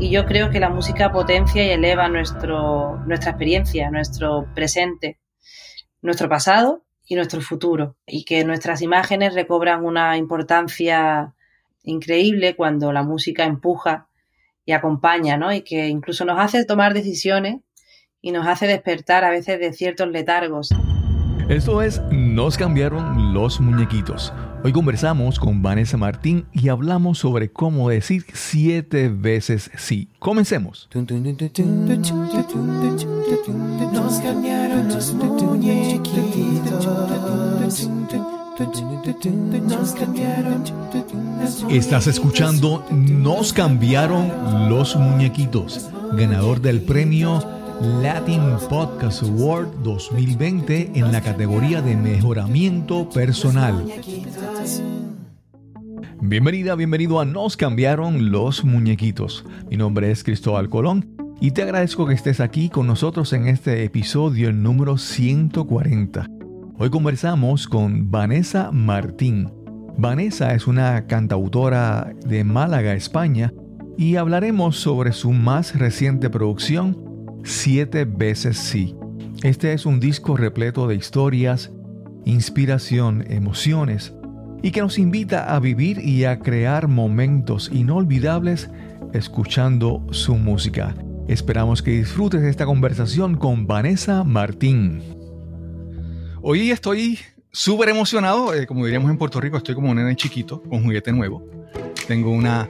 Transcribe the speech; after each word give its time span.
Y 0.00 0.10
yo 0.10 0.26
creo 0.26 0.50
que 0.50 0.60
la 0.60 0.70
música 0.70 1.10
potencia 1.10 1.64
y 1.64 1.70
eleva 1.70 2.08
nuestro, 2.08 2.98
nuestra 3.06 3.30
experiencia, 3.30 3.90
nuestro 3.90 4.46
presente, 4.54 5.18
nuestro 6.02 6.28
pasado 6.28 6.84
y 7.04 7.16
nuestro 7.16 7.40
futuro. 7.40 7.96
Y 8.06 8.24
que 8.24 8.44
nuestras 8.44 8.80
imágenes 8.80 9.34
recobran 9.34 9.84
una 9.84 10.16
importancia 10.16 11.34
increíble 11.82 12.54
cuando 12.54 12.92
la 12.92 13.02
música 13.02 13.44
empuja 13.44 14.08
y 14.64 14.72
acompaña, 14.72 15.36
¿no? 15.36 15.52
Y 15.52 15.62
que 15.62 15.88
incluso 15.88 16.24
nos 16.24 16.38
hace 16.38 16.64
tomar 16.64 16.94
decisiones 16.94 17.60
y 18.20 18.30
nos 18.30 18.46
hace 18.46 18.68
despertar 18.68 19.24
a 19.24 19.30
veces 19.30 19.58
de 19.58 19.72
ciertos 19.72 20.08
letargos. 20.08 20.70
Esto 21.48 21.82
es 21.82 22.00
Nos 22.12 22.56
cambiaron 22.56 23.32
los 23.32 23.60
muñequitos. 23.60 24.32
Hoy 24.64 24.72
conversamos 24.72 25.38
con 25.38 25.62
Vanessa 25.62 25.96
Martín 25.96 26.46
y 26.52 26.68
hablamos 26.68 27.18
sobre 27.18 27.52
cómo 27.52 27.88
decir 27.88 28.24
siete 28.32 29.08
veces 29.08 29.70
sí. 29.76 30.08
Comencemos. 30.18 30.88
Nos 33.92 34.20
cambiaron 34.20 34.88
los 34.88 35.14
muñequitos. 35.14 36.88
Estás 41.70 42.08
escuchando 42.08 42.84
Nos 42.90 43.52
cambiaron 43.52 44.68
los 44.68 44.96
muñequitos, 44.96 45.88
ganador 46.14 46.60
del 46.60 46.82
premio 46.82 47.57
Latin 47.80 48.56
Podcast 48.68 49.22
Award 49.22 49.68
2020 49.84 50.90
en 50.94 51.12
la 51.12 51.20
categoría 51.20 51.80
de 51.80 51.94
mejoramiento 51.94 53.08
personal. 53.08 53.84
Bienvenida, 56.20 56.74
bienvenido 56.74 57.20
a 57.20 57.24
Nos 57.24 57.56
cambiaron 57.56 58.32
los 58.32 58.64
muñequitos. 58.64 59.44
Mi 59.70 59.76
nombre 59.76 60.10
es 60.10 60.24
Cristóbal 60.24 60.68
Colón 60.68 61.16
y 61.40 61.52
te 61.52 61.62
agradezco 61.62 62.06
que 62.06 62.14
estés 62.14 62.40
aquí 62.40 62.68
con 62.68 62.88
nosotros 62.88 63.32
en 63.32 63.46
este 63.46 63.84
episodio 63.84 64.52
número 64.52 64.98
140. 64.98 66.26
Hoy 66.78 66.90
conversamos 66.90 67.68
con 67.68 68.10
Vanessa 68.10 68.72
Martín. 68.72 69.52
Vanessa 69.96 70.52
es 70.52 70.66
una 70.66 71.06
cantautora 71.06 72.12
de 72.26 72.42
Málaga, 72.42 72.94
España, 72.94 73.52
y 73.96 74.16
hablaremos 74.16 74.76
sobre 74.76 75.12
su 75.12 75.32
más 75.32 75.76
reciente 75.76 76.30
producción, 76.30 77.07
Siete 77.44 78.04
veces 78.04 78.58
sí. 78.58 78.94
Este 79.42 79.72
es 79.72 79.86
un 79.86 80.00
disco 80.00 80.36
repleto 80.36 80.88
de 80.88 80.96
historias, 80.96 81.70
inspiración, 82.24 83.24
emociones 83.28 84.12
y 84.62 84.72
que 84.72 84.80
nos 84.80 84.98
invita 84.98 85.54
a 85.54 85.60
vivir 85.60 85.98
y 86.00 86.24
a 86.24 86.40
crear 86.40 86.88
momentos 86.88 87.70
inolvidables 87.72 88.70
escuchando 89.12 90.04
su 90.10 90.34
música. 90.34 90.94
Esperamos 91.28 91.82
que 91.82 91.92
disfrutes 91.92 92.42
esta 92.42 92.66
conversación 92.66 93.36
con 93.36 93.66
Vanessa 93.66 94.24
Martín. 94.24 95.02
Hoy 96.42 96.70
estoy 96.70 97.18
súper 97.52 97.90
emocionado, 97.90 98.54
eh, 98.54 98.66
como 98.66 98.84
diríamos 98.84 99.10
en 99.10 99.18
Puerto 99.18 99.40
Rico, 99.40 99.56
estoy 99.56 99.74
como 99.74 99.90
un 99.90 99.96
nene 99.96 100.16
chiquito 100.16 100.62
con 100.62 100.82
juguete 100.82 101.12
nuevo. 101.12 101.46
Tengo 102.06 102.30
una 102.30 102.68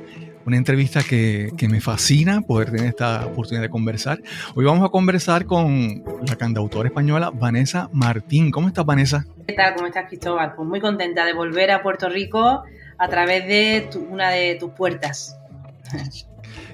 una 0.49 0.57
entrevista 0.57 1.03
que, 1.03 1.53
que, 1.59 1.69
me 1.69 1.79
fascina 1.83 2.41
poder 2.41 2.71
tener 2.71 2.87
esta 2.87 3.27
oportunidad 3.27 3.61
de 3.61 3.69
conversar. 3.69 4.23
Hoy 4.55 4.65
vamos 4.65 4.83
a 4.83 4.89
conversar 4.89 5.45
con 5.45 6.03
la 6.27 6.37
cantautora 6.37 6.89
española 6.89 7.31
Vanessa 7.31 7.91
Martín. 7.93 8.51
¿Cómo 8.51 8.69
estás, 8.69 8.87
Vanessa? 8.87 9.27
¿Qué 9.47 9.53
tal? 9.53 9.75
¿Cómo 9.75 9.89
estás, 9.89 10.07
Cristóbal? 10.09 10.55
Pues 10.57 10.67
muy 10.67 10.81
contenta 10.81 11.27
de 11.27 11.35
volver 11.35 11.71
a 11.71 11.83
Puerto 11.83 12.09
Rico 12.09 12.63
a 12.97 13.09
través 13.09 13.47
de 13.47 13.91
una 14.09 14.31
de 14.31 14.55
tus 14.55 14.71
puertas. 14.71 15.39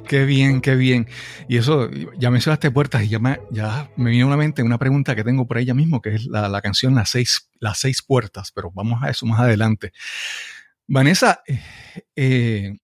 Qué 0.06 0.24
bien, 0.24 0.60
qué 0.60 0.76
bien. 0.76 1.08
Y 1.48 1.56
eso, 1.56 1.90
ya 2.16 2.30
mencionaste 2.30 2.70
puertas 2.70 3.02
y 3.02 3.08
ya 3.08 3.18
me, 3.18 3.40
ya 3.50 3.90
me 3.96 4.10
vino 4.10 4.28
a 4.28 4.30
la 4.30 4.36
mente 4.36 4.62
una 4.62 4.78
pregunta 4.78 5.16
que 5.16 5.24
tengo 5.24 5.48
por 5.48 5.58
ella 5.58 5.74
mismo, 5.74 6.00
que 6.00 6.14
es 6.14 6.26
la, 6.26 6.48
la 6.48 6.62
canción 6.62 6.94
Las 6.94 7.10
seis, 7.10 7.50
Las 7.58 7.80
seis 7.80 8.02
puertas, 8.02 8.52
pero 8.52 8.70
vamos 8.72 9.02
a 9.02 9.10
eso 9.10 9.26
más 9.26 9.40
adelante. 9.40 9.90
Vanessa, 10.86 11.42
eh, 11.48 11.60
eh 12.14 12.76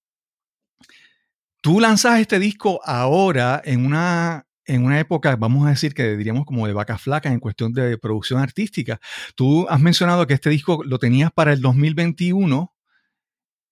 Tú 1.61 1.79
lanzas 1.79 2.21
este 2.21 2.39
disco 2.39 2.81
ahora 2.85 3.61
en 3.65 3.85
una, 3.85 4.47
en 4.65 4.85
una 4.85 4.99
época, 4.99 5.37
vamos 5.37 5.67
a 5.67 5.71
decir 5.71 5.93
que 5.93 6.17
diríamos 6.17 6.47
como 6.47 6.67
de 6.67 6.73
vaca 6.73 6.97
flaca 6.97 7.31
en 7.31 7.39
cuestión 7.39 7.75
de 7.75 7.99
producción 7.99 8.41
artística. 8.41 8.99
Tú 9.35 9.67
has 9.69 9.81
mencionado 9.81 10.27
que 10.27 10.35
este 10.35 10.49
disco 10.49 10.83
lo 10.85 10.99
tenías 10.99 11.31
para 11.33 11.53
el 11.53 11.61
2021 11.61 12.75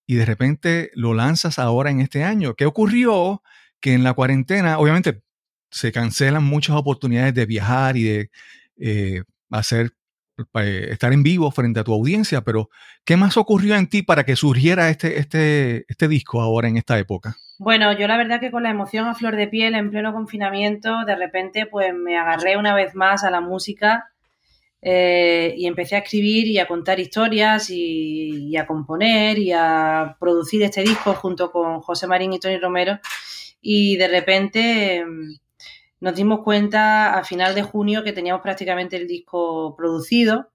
y 0.05 0.15
de 0.15 0.25
repente 0.25 0.91
lo 0.93 1.13
lanzas 1.15 1.57
ahora 1.57 1.89
en 1.89 2.01
este 2.01 2.23
año. 2.23 2.55
¿Qué 2.55 2.67
ocurrió? 2.67 3.41
Que 3.79 3.93
en 3.93 4.03
la 4.03 4.13
cuarentena, 4.13 4.77
obviamente, 4.77 5.23
se 5.71 5.91
cancelan 5.91 6.43
muchas 6.43 6.75
oportunidades 6.75 7.33
de 7.33 7.45
viajar 7.45 7.97
y 7.97 8.03
de 8.03 8.31
eh, 8.77 9.23
hacer 9.49 9.93
estar 10.53 11.13
en 11.13 11.23
vivo 11.23 11.51
frente 11.51 11.79
a 11.79 11.83
tu 11.83 11.93
audiencia, 11.93 12.41
pero 12.41 12.69
¿qué 13.05 13.17
más 13.17 13.37
ocurrió 13.37 13.75
en 13.75 13.87
ti 13.87 14.01
para 14.01 14.23
que 14.23 14.35
surgiera 14.35 14.89
este, 14.89 15.19
este, 15.19 15.85
este 15.87 16.07
disco 16.07 16.41
ahora 16.41 16.67
en 16.67 16.77
esta 16.77 16.97
época? 16.99 17.35
Bueno, 17.57 17.91
yo 17.91 18.07
la 18.07 18.17
verdad 18.17 18.39
que 18.39 18.51
con 18.51 18.63
la 18.63 18.69
emoción 18.69 19.07
a 19.07 19.15
flor 19.15 19.35
de 19.35 19.47
piel 19.47 19.75
en 19.75 19.91
pleno 19.91 20.13
confinamiento, 20.13 21.03
de 21.05 21.15
repente 21.15 21.65
pues 21.65 21.93
me 21.93 22.17
agarré 22.17 22.57
una 22.57 22.73
vez 22.73 22.95
más 22.95 23.23
a 23.23 23.31
la 23.31 23.41
música 23.41 24.11
eh, 24.81 25.53
y 25.57 25.67
empecé 25.67 25.97
a 25.97 25.99
escribir 25.99 26.47
y 26.47 26.57
a 26.57 26.67
contar 26.67 27.01
historias 27.01 27.69
y, 27.69 28.55
a 28.55 28.65
componer 28.65 29.37
y 29.37 29.51
a 29.51 30.15
producir 30.19 30.63
este 30.63 30.83
disco 30.83 31.13
junto 31.15 31.51
con 31.51 31.81
José 31.81 32.07
Marín 32.07 32.31
y 32.31 32.39
Tony 32.39 32.57
Romero 32.57 32.97
y 33.61 33.97
de 33.97 34.07
repente 34.07 34.97
em, 34.97 35.35
nos 35.99 36.15
dimos 36.15 36.41
cuenta 36.43 37.17
a 37.17 37.23
final 37.23 37.55
de 37.55 37.63
junio 37.63 38.03
que 38.03 38.13
teníamos 38.13 38.41
prácticamente 38.41 38.95
el 38.95 39.07
disco 39.07 39.75
producido, 39.75 40.49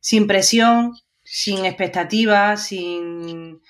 sin 0.00 0.26
presión, 0.26 0.96
sin 1.22 1.64
expectativas, 1.64 2.66
sin, 2.66 3.60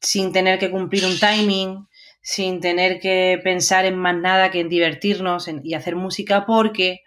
sin 0.00 0.32
tener 0.32 0.58
que 0.58 0.70
cumplir 0.70 1.04
un 1.04 1.18
timing, 1.18 1.88
sin 2.22 2.60
tener 2.60 3.00
que 3.00 3.40
pensar 3.42 3.84
en 3.84 3.96
más 3.96 4.16
nada 4.16 4.50
que 4.50 4.60
en 4.60 4.68
divertirnos 4.68 5.48
y 5.62 5.74
hacer 5.74 5.96
música 5.96 6.46
porque 6.46 7.00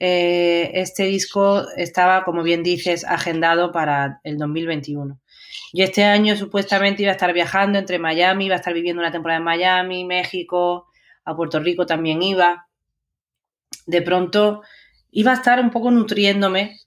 eh, 0.00 0.72
este 0.74 1.04
disco 1.04 1.64
estaba, 1.76 2.24
como 2.24 2.42
bien 2.42 2.62
dices, 2.62 3.04
agendado 3.04 3.70
para 3.70 4.20
el 4.24 4.36
2021. 4.36 5.20
Yo 5.72 5.84
este 5.84 6.04
año 6.04 6.36
supuestamente 6.36 7.02
iba 7.02 7.12
a 7.12 7.14
estar 7.14 7.32
viajando 7.32 7.78
entre 7.78 7.98
Miami, 7.98 8.46
iba 8.46 8.56
a 8.56 8.58
estar 8.58 8.74
viviendo 8.74 9.00
una 9.00 9.12
temporada 9.12 9.38
en 9.38 9.44
Miami, 9.44 10.04
México, 10.04 10.88
a 11.24 11.36
Puerto 11.36 11.60
Rico 11.60 11.86
también 11.86 12.22
iba 12.22 12.65
de 13.86 14.02
pronto 14.02 14.62
iba 15.10 15.30
a 15.30 15.34
estar 15.34 15.60
un 15.60 15.70
poco 15.70 15.90
nutriéndome, 15.90 16.80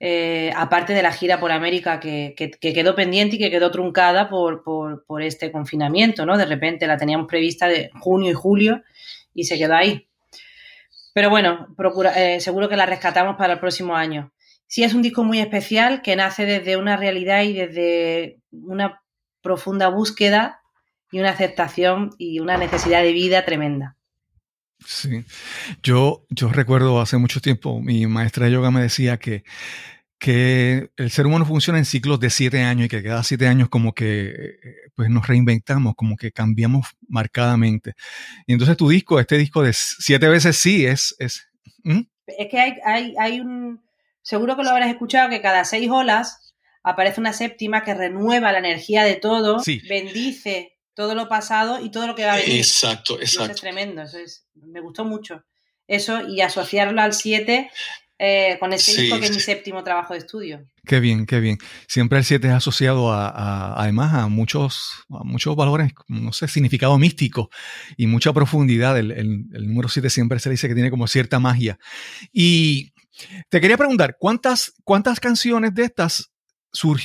eh, 0.00 0.52
aparte 0.56 0.92
de 0.92 1.02
la 1.02 1.12
gira 1.12 1.40
por 1.40 1.50
América 1.52 2.00
que, 2.00 2.34
quedó 2.60 2.94
pendiente 2.94 3.36
y 3.36 3.38
que 3.38 3.50
quedó 3.50 3.70
truncada 3.70 4.28
por, 4.28 4.62
este 5.22 5.52
confinamiento, 5.52 6.24
¿no? 6.24 6.36
De 6.36 6.46
repente 6.46 6.86
la 6.86 6.96
teníamos 6.96 7.26
prevista 7.26 7.68
de 7.68 7.90
junio 8.00 8.30
y 8.30 8.34
julio 8.34 8.82
y 9.34 9.44
se 9.44 9.58
quedó 9.58 9.74
ahí. 9.74 10.08
Pero 11.12 11.30
bueno, 11.30 11.68
eh, 12.16 12.40
seguro 12.40 12.68
que 12.68 12.76
la 12.76 12.86
rescatamos 12.86 13.36
para 13.36 13.54
el 13.54 13.58
próximo 13.58 13.96
año. 13.96 14.32
Sí 14.66 14.84
es 14.84 14.94
un 14.94 15.02
disco 15.02 15.24
muy 15.24 15.40
especial 15.40 16.02
que 16.02 16.14
nace 16.14 16.44
desde 16.44 16.76
una 16.76 16.96
realidad 16.96 17.42
y 17.42 17.54
desde 17.54 18.40
una 18.52 19.02
profunda 19.40 19.88
búsqueda 19.88 20.60
y 21.10 21.20
una 21.20 21.30
aceptación 21.30 22.10
y 22.18 22.40
una 22.40 22.56
necesidad 22.56 23.02
de 23.02 23.12
vida 23.12 23.44
tremenda. 23.44 23.97
Sí, 24.84 25.24
yo, 25.82 26.24
yo 26.30 26.48
recuerdo 26.48 27.00
hace 27.00 27.18
mucho 27.18 27.40
tiempo, 27.40 27.80
mi 27.80 28.06
maestra 28.06 28.46
de 28.46 28.52
yoga 28.52 28.70
me 28.70 28.80
decía 28.80 29.18
que, 29.18 29.44
que 30.18 30.90
el 30.96 31.10
ser 31.10 31.26
humano 31.26 31.44
funciona 31.44 31.78
en 31.78 31.84
ciclos 31.84 32.20
de 32.20 32.30
siete 32.30 32.62
años 32.62 32.86
y 32.86 32.88
que 32.88 33.02
cada 33.02 33.22
siete 33.22 33.46
años 33.46 33.68
como 33.68 33.92
que 33.92 34.56
pues 34.94 35.10
nos 35.10 35.26
reinventamos, 35.26 35.94
como 35.96 36.16
que 36.16 36.32
cambiamos 36.32 36.88
marcadamente. 37.08 37.94
Y 38.46 38.52
entonces 38.52 38.76
tu 38.76 38.88
disco, 38.88 39.20
este 39.20 39.36
disco 39.36 39.62
de 39.62 39.72
siete 39.72 40.28
veces 40.28 40.56
sí, 40.56 40.86
es... 40.86 41.14
Es, 41.18 41.48
es 42.26 42.48
que 42.50 42.60
hay, 42.60 42.74
hay, 42.84 43.14
hay 43.18 43.40
un... 43.40 43.80
Seguro 44.22 44.56
que 44.56 44.62
lo 44.62 44.70
habrás 44.70 44.90
escuchado, 44.90 45.30
que 45.30 45.40
cada 45.40 45.64
seis 45.64 45.88
olas 45.90 46.54
aparece 46.82 47.20
una 47.20 47.32
séptima 47.32 47.82
que 47.82 47.94
renueva 47.94 48.52
la 48.52 48.58
energía 48.58 49.04
de 49.04 49.14
todo, 49.14 49.62
bendice 49.88 50.77
todo 50.98 51.14
lo 51.14 51.28
pasado 51.28 51.78
y 51.80 51.92
todo 51.92 52.08
lo 52.08 52.16
que 52.16 52.24
va 52.24 52.32
a 52.32 52.36
venir. 52.38 52.56
Exacto, 52.56 53.20
exacto. 53.20 53.44
Eso 53.44 53.52
es 53.52 53.60
tremendo, 53.60 54.02
eso 54.02 54.18
es, 54.18 54.48
me 54.54 54.80
gustó 54.80 55.04
mucho. 55.04 55.44
Eso 55.86 56.26
y 56.26 56.40
asociarlo 56.40 57.00
al 57.00 57.14
7 57.14 57.70
eh, 58.18 58.56
con 58.58 58.72
ese 58.72 59.00
disco 59.00 59.20
que 59.20 59.26
es 59.26 59.30
mi 59.30 59.38
séptimo 59.38 59.84
trabajo 59.84 60.14
de 60.14 60.18
estudio. 60.18 60.66
Qué 60.84 60.98
bien, 60.98 61.24
qué 61.24 61.38
bien. 61.38 61.56
Siempre 61.86 62.18
el 62.18 62.24
7 62.24 62.48
es 62.48 62.52
asociado 62.52 63.12
a, 63.12 63.80
además 63.80 64.12
a 64.12 64.26
muchos, 64.26 65.04
a 65.08 65.22
muchos 65.22 65.54
valores, 65.54 65.92
no 66.08 66.32
sé, 66.32 66.48
significado 66.48 66.98
místico 66.98 67.48
y 67.96 68.08
mucha 68.08 68.32
profundidad. 68.32 68.98
El, 68.98 69.12
el 69.12 69.68
número 69.68 69.88
7 69.88 70.10
siempre 70.10 70.40
se 70.40 70.50
dice 70.50 70.66
que 70.66 70.74
tiene 70.74 70.90
como 70.90 71.06
cierta 71.06 71.38
magia. 71.38 71.78
Y 72.32 72.92
te 73.48 73.60
quería 73.60 73.76
preguntar, 73.76 74.16
¿cuántas, 74.18 74.72
cuántas 74.82 75.20
canciones 75.20 75.72
de 75.74 75.84
estas 75.84 76.32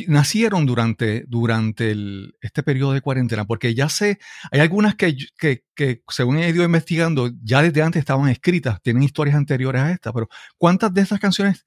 nacieron 0.08 0.66
durante, 0.66 1.24
durante 1.28 1.96
este 2.42 2.64
periodo 2.64 2.94
de 2.94 3.02
cuarentena? 3.02 3.46
Porque 3.46 3.74
ya 3.74 3.90
sé, 3.90 4.20
hay 4.52 4.60
algunas 4.60 4.96
que, 4.96 5.16
que, 5.38 6.02
según 6.10 6.38
he 6.38 6.50
ido 6.50 6.64
investigando, 6.64 7.32
ya 7.44 7.62
desde 7.62 7.82
antes 7.82 8.00
estaban 8.00 8.30
escritas, 8.30 8.82
tienen 8.82 9.04
historias 9.04 9.36
anteriores 9.36 9.82
a 9.82 9.92
esta, 9.92 10.12
pero 10.14 10.28
¿cuántas 10.58 10.94
de 10.94 11.02
estas 11.02 11.20
canciones 11.20 11.66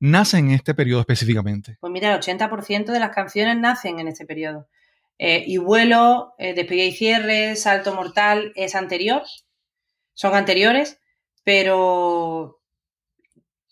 nacen 0.00 0.48
en 0.48 0.54
este 0.54 0.74
periodo 0.74 1.00
específicamente? 1.00 1.76
Pues 1.80 1.92
mira, 1.92 2.14
el 2.14 2.20
80% 2.20 2.92
de 2.92 3.00
las 3.00 3.10
canciones 3.10 3.56
nacen 3.56 3.98
en 3.98 4.08
este 4.08 4.26
periodo. 4.26 4.68
Eh, 5.18 5.44
y 5.46 5.56
vuelo, 5.58 6.34
eh, 6.38 6.54
y 6.70 6.92
cierre, 6.92 7.56
salto 7.56 7.94
mortal 7.94 8.52
es 8.54 8.76
anterior, 8.76 9.22
son 10.14 10.34
anteriores, 10.36 11.00
pero 11.42 12.57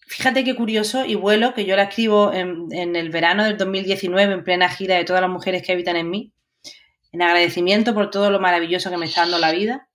fíjate 0.06 0.44
qué 0.44 0.54
curioso 0.54 1.04
y 1.04 1.14
vuelo 1.14 1.54
que 1.54 1.64
yo 1.64 1.76
la 1.76 1.84
escribo 1.84 2.32
en, 2.32 2.68
en, 2.70 2.96
el 2.96 3.10
verano 3.10 3.44
del 3.44 3.56
2019 3.56 4.32
en 4.32 4.44
plena 4.44 4.68
gira 4.68 4.96
de 4.96 5.04
todas 5.04 5.22
las 5.22 5.30
mujeres 5.30 5.62
que 5.62 5.72
habitan 5.72 5.96
en 5.96 6.10
mí, 6.10 6.32
en 7.12 7.22
agradecimiento 7.22 7.94
por 7.94 8.10
todo 8.10 8.30
lo 8.30 8.40
maravilloso 8.40 8.90
que 8.90 8.96
me 8.96 9.06
está 9.06 9.22
dando 9.22 9.38
la 9.38 9.52
vida. 9.52 9.88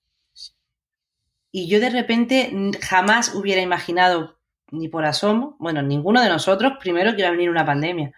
Y 1.52 1.68
yo 1.68 1.80
de 1.80 1.90
repente 1.90 2.52
jamás 2.82 3.36
hubiera 3.36 3.62
imaginado 3.62 4.40
ni 4.72 4.88
por 4.88 5.06
asomo, 5.06 5.58
bueno, 5.60 5.82
ninguno 5.82 6.22
de 6.22 6.30
nosotros, 6.30 6.74
primero 6.80 7.14
que 7.14 7.20
iba 7.20 7.28
a 7.28 7.32
venir 7.32 7.50
una 7.50 7.66
pandemia, 7.66 8.14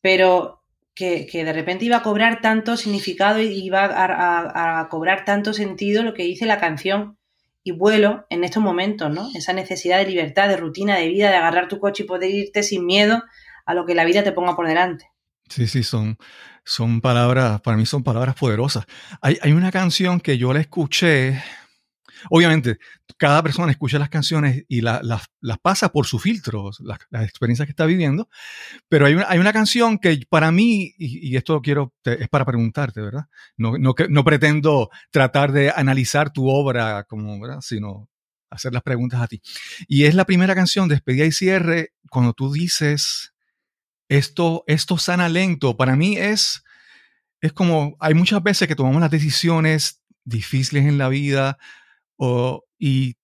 pero 0.00 0.62
que, 0.94 1.26
de 1.32 1.52
repente 1.52 1.84
iba 1.84 1.96
a 1.98 2.02
cobrar 2.02 2.40
tanto 2.40 2.76
significado 2.76 3.40
y 3.40 3.46
iba 3.46 3.84
a, 3.84 4.88
cobrar 4.88 5.24
tanto 5.24 5.52
sentido 5.52 6.02
lo 6.02 6.14
que 6.14 6.22
dice 6.22 6.46
la 6.46 6.60
canción 6.60 7.18
y 7.64 7.72
vuelo 7.72 8.26
en 8.28 8.44
estos 8.44 8.62
momentos, 8.62 9.10
¿no? 9.10 9.28
Esa 9.34 9.54
necesidad 9.54 9.98
de 9.98 10.06
libertad, 10.06 10.48
de 10.48 10.58
rutina, 10.58 10.96
de 10.96 11.08
vida, 11.08 11.30
de 11.30 11.36
agarrar 11.36 11.66
tu 11.66 11.80
coche 11.80 12.04
y 12.04 12.06
poder 12.06 12.30
irte 12.30 12.62
sin 12.62 12.84
miedo 12.84 13.24
a 13.64 13.74
lo 13.74 13.86
que 13.86 13.94
la 13.94 14.04
vida 14.04 14.22
te 14.22 14.32
ponga 14.32 14.54
por 14.54 14.68
delante. 14.68 15.10
Sí, 15.48 15.66
sí, 15.66 15.82
son, 15.82 16.18
son 16.62 17.00
palabras, 17.00 17.62
para 17.62 17.78
mí 17.78 17.86
son 17.86 18.04
palabras 18.04 18.34
poderosas. 18.34 18.84
Hay, 19.22 19.38
hay 19.40 19.52
una 19.52 19.72
canción 19.72 20.20
que 20.20 20.36
yo 20.36 20.52
la 20.52 20.60
escuché, 20.60 21.42
Obviamente, 22.30 22.78
cada 23.16 23.42
persona 23.42 23.70
escucha 23.70 23.98
las 23.98 24.08
canciones 24.08 24.64
y 24.68 24.80
las 24.80 25.28
pasa 25.62 25.90
por 25.90 26.06
su 26.06 26.18
filtro, 26.18 26.70
las, 26.80 27.24
experiencias 27.24 27.66
que 27.66 27.72
está 27.72 27.86
viviendo, 27.86 28.28
pero 28.88 29.06
hay 29.06 29.14
una, 29.14 29.26
hay 29.28 29.38
una 29.38 29.52
canción 29.52 29.98
que 29.98 30.20
para 30.28 30.50
mí, 30.50 30.94
y, 30.98 31.36
esto 31.36 31.60
quiero, 31.62 31.94
es 32.04 32.28
para 32.28 32.44
preguntarte, 32.44 33.00
¿verdad? 33.00 33.26
No, 33.56 33.78
no, 33.78 33.94
no 34.08 34.24
pretendo 34.24 34.90
tratar 35.10 35.52
de 35.52 35.70
analizar 35.70 36.32
tu 36.32 36.48
obra 36.48 37.04
como, 37.04 37.40
¿verdad? 37.40 37.60
Sino 37.60 38.08
hacer 38.50 38.72
las 38.72 38.82
preguntas 38.82 39.20
a 39.20 39.26
ti. 39.26 39.42
Y 39.88 40.04
es 40.04 40.14
la 40.14 40.24
primera 40.24 40.54
canción, 40.54 40.88
Despedida 40.88 41.24
y 41.24 41.32
Cierre, 41.32 41.92
cuando 42.10 42.32
tú 42.32 42.52
dices, 42.52 43.34
esto, 44.08 44.64
esto 44.66 44.98
sana 44.98 45.28
lento, 45.28 45.76
para 45.76 45.96
mí 45.96 46.16
es, 46.16 46.62
es 47.40 47.52
como, 47.52 47.96
hay 48.00 48.14
muchas 48.14 48.42
veces 48.42 48.68
que 48.68 48.76
tomamos 48.76 49.00
las 49.00 49.10
decisiones 49.10 50.02
difíciles 50.24 50.86
en 50.86 50.98
la 50.98 51.08
vida, 51.08 51.58
y 52.78 53.16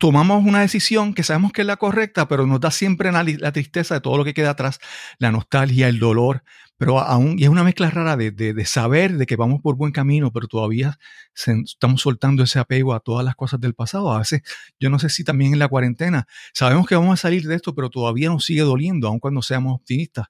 tomamos 0.00 0.46
una 0.46 0.60
decisión 0.60 1.12
que 1.12 1.22
sabemos 1.22 1.52
que 1.52 1.60
es 1.60 1.66
la 1.66 1.76
correcta, 1.76 2.26
pero 2.26 2.46
nos 2.46 2.58
da 2.58 2.70
siempre 2.70 3.12
la, 3.12 3.52
tristeza 3.52 3.94
de 3.94 4.00
todo 4.00 4.16
lo 4.16 4.24
que 4.24 4.32
queda 4.32 4.50
atrás, 4.50 4.80
la 5.18 5.30
nostalgia, 5.30 5.88
el 5.88 5.98
dolor, 5.98 6.42
pero 6.78 7.00
aún, 7.00 7.38
y 7.38 7.42
es 7.42 7.50
una 7.50 7.64
mezcla 7.64 7.90
rara 7.90 8.16
de, 8.16 8.64
saber 8.64 9.18
de 9.18 9.26
que 9.26 9.36
vamos 9.36 9.60
por 9.60 9.76
buen 9.76 9.92
camino, 9.92 10.32
pero 10.32 10.48
todavía 10.48 10.98
estamos 11.34 12.00
soltando 12.00 12.42
ese 12.42 12.58
apego 12.58 12.94
a 12.94 13.00
todas 13.00 13.26
las 13.26 13.34
cosas 13.34 13.60
del 13.60 13.74
pasado. 13.74 14.10
A 14.10 14.20
veces, 14.20 14.40
yo 14.80 14.88
no 14.88 14.98
sé 14.98 15.10
si 15.10 15.22
también 15.22 15.52
en 15.52 15.58
la 15.58 15.68
cuarentena, 15.68 16.26
sabemos 16.54 16.86
que 16.86 16.94
vamos 16.94 17.12
a 17.12 17.20
salir 17.20 17.46
de 17.46 17.56
esto, 17.56 17.74
pero 17.74 17.90
todavía 17.90 18.30
nos 18.30 18.46
sigue 18.46 18.62
doliendo, 18.62 19.06
aun 19.06 19.20
cuando 19.20 19.42
seamos 19.42 19.74
optimistas. 19.74 20.28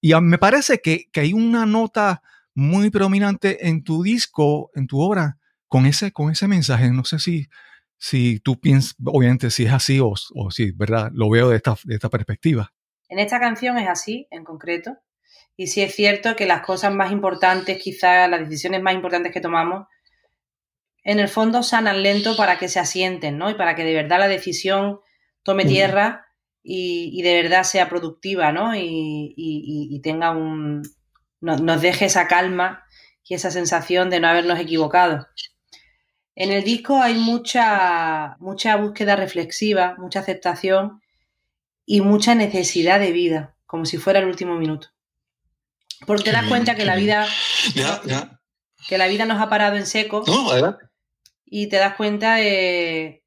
Y 0.00 0.14
me 0.14 0.38
parece 0.38 0.80
que, 0.80 1.06
que 1.10 1.22
hay 1.22 1.32
una 1.32 1.66
nota 1.66 2.22
muy 2.54 2.90
predominante 2.90 3.66
en 3.66 3.82
tu 3.82 4.04
disco, 4.04 4.70
en 4.76 4.86
tu 4.86 5.00
obra, 5.00 5.37
con 5.68 5.86
ese, 5.86 6.12
con 6.12 6.30
ese 6.30 6.48
mensaje, 6.48 6.90
no 6.90 7.04
sé 7.04 7.18
si, 7.18 7.48
si 7.98 8.40
tú 8.40 8.58
piensas, 8.58 8.96
obviamente, 9.04 9.50
si 9.50 9.64
es 9.64 9.72
así 9.72 10.00
o, 10.00 10.14
o 10.34 10.50
si, 10.50 10.72
¿verdad? 10.72 11.10
Lo 11.12 11.30
veo 11.30 11.50
de 11.50 11.56
esta, 11.56 11.76
de 11.84 11.94
esta 11.94 12.08
perspectiva. 12.08 12.72
En 13.08 13.18
esta 13.18 13.38
canción 13.40 13.78
es 13.78 13.88
así, 13.88 14.26
en 14.30 14.44
concreto. 14.44 14.96
Y 15.56 15.68
sí 15.68 15.82
es 15.82 15.94
cierto 15.94 16.36
que 16.36 16.46
las 16.46 16.62
cosas 16.62 16.94
más 16.94 17.10
importantes, 17.10 17.82
quizás 17.82 18.28
las 18.28 18.40
decisiones 18.40 18.82
más 18.82 18.94
importantes 18.94 19.32
que 19.32 19.40
tomamos, 19.40 19.86
en 21.04 21.20
el 21.20 21.28
fondo 21.28 21.62
sanan 21.62 22.02
lento 22.02 22.36
para 22.36 22.58
que 22.58 22.68
se 22.68 22.78
asienten, 22.78 23.38
¿no? 23.38 23.50
Y 23.50 23.54
para 23.54 23.74
que 23.74 23.84
de 23.84 23.94
verdad 23.94 24.18
la 24.18 24.28
decisión 24.28 25.00
tome 25.42 25.64
tierra 25.64 26.26
y, 26.62 27.22
de 27.22 27.42
verdad 27.42 27.62
sea 27.62 27.88
productiva, 27.88 28.52
¿no? 28.52 28.76
Y, 28.76 29.34
y 29.36 30.00
tenga 30.02 30.32
un. 30.32 30.82
nos 31.40 31.80
deje 31.80 32.04
esa 32.04 32.28
calma 32.28 32.84
y 33.28 33.34
esa 33.34 33.50
sensación 33.50 34.10
de 34.10 34.20
no 34.20 34.28
habernos 34.28 34.58
equivocado. 34.58 35.26
En 36.40 36.52
el 36.52 36.62
disco 36.62 37.02
hay 37.02 37.14
mucha, 37.14 38.36
mucha 38.38 38.76
búsqueda 38.76 39.16
reflexiva, 39.16 39.96
mucha 39.98 40.20
aceptación 40.20 41.02
y 41.84 42.00
mucha 42.00 42.36
necesidad 42.36 43.00
de 43.00 43.10
vida, 43.10 43.56
como 43.66 43.84
si 43.86 43.98
fuera 43.98 44.20
el 44.20 44.26
último 44.26 44.56
minuto. 44.56 44.86
Porque 46.06 46.22
te 46.22 46.30
das 46.30 46.46
cuenta 46.46 46.76
que 46.76 46.84
la 46.84 46.94
vida. 46.94 47.26
Que 48.88 48.98
la 48.98 49.08
vida 49.08 49.26
nos 49.26 49.42
ha 49.42 49.48
parado 49.48 49.76
en 49.76 49.84
seco. 49.84 50.22
Y 51.44 51.66
te 51.66 51.78
das 51.78 51.96
cuenta 51.96 52.36
de 52.36 53.24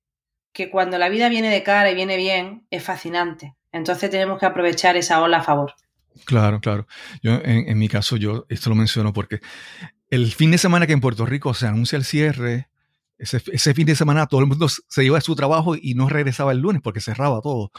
que 0.53 0.69
cuando 0.69 0.97
la 0.97 1.09
vida 1.09 1.27
viene 1.27 1.49
de 1.49 1.63
cara 1.63 1.91
y 1.91 1.95
viene 1.95 2.15
bien, 2.15 2.65
es 2.69 2.81
fascinante. 2.81 3.57
Entonces 3.73 4.09
tenemos 4.09 4.39
que 4.39 4.45
aprovechar 4.45 4.95
esa 4.95 5.21
ola 5.21 5.39
a 5.39 5.43
favor. 5.43 5.73
Claro, 6.23 6.61
claro. 6.61 6.87
Yo, 7.21 7.41
en, 7.43 7.77
mi 7.77 7.89
caso, 7.89 8.15
yo 8.15 8.45
esto 8.47 8.69
lo 8.69 8.75
menciono 8.77 9.11
porque 9.11 9.41
el 10.09 10.31
fin 10.31 10.51
de 10.51 10.57
semana 10.57 10.87
que 10.87 10.93
en 10.93 11.01
Puerto 11.01 11.25
Rico 11.25 11.53
se 11.53 11.67
anuncia 11.67 11.97
el 11.97 12.05
cierre 12.05 12.70
ese, 13.21 13.73
fin 13.73 13.85
de 13.85 13.95
semana 13.95 14.25
todo 14.25 14.41
el 14.41 14.47
mundo 14.47 14.67
se 14.67 15.03
iba 15.03 15.17
a 15.17 15.21
su 15.21 15.35
trabajo 15.35 15.75
y 15.75 15.93
no 15.93 16.09
regresaba 16.09 16.51
el 16.51 16.59
lunes 16.59 16.81
porque 16.81 17.01
cerraba 17.01 17.39
todo. 17.41 17.71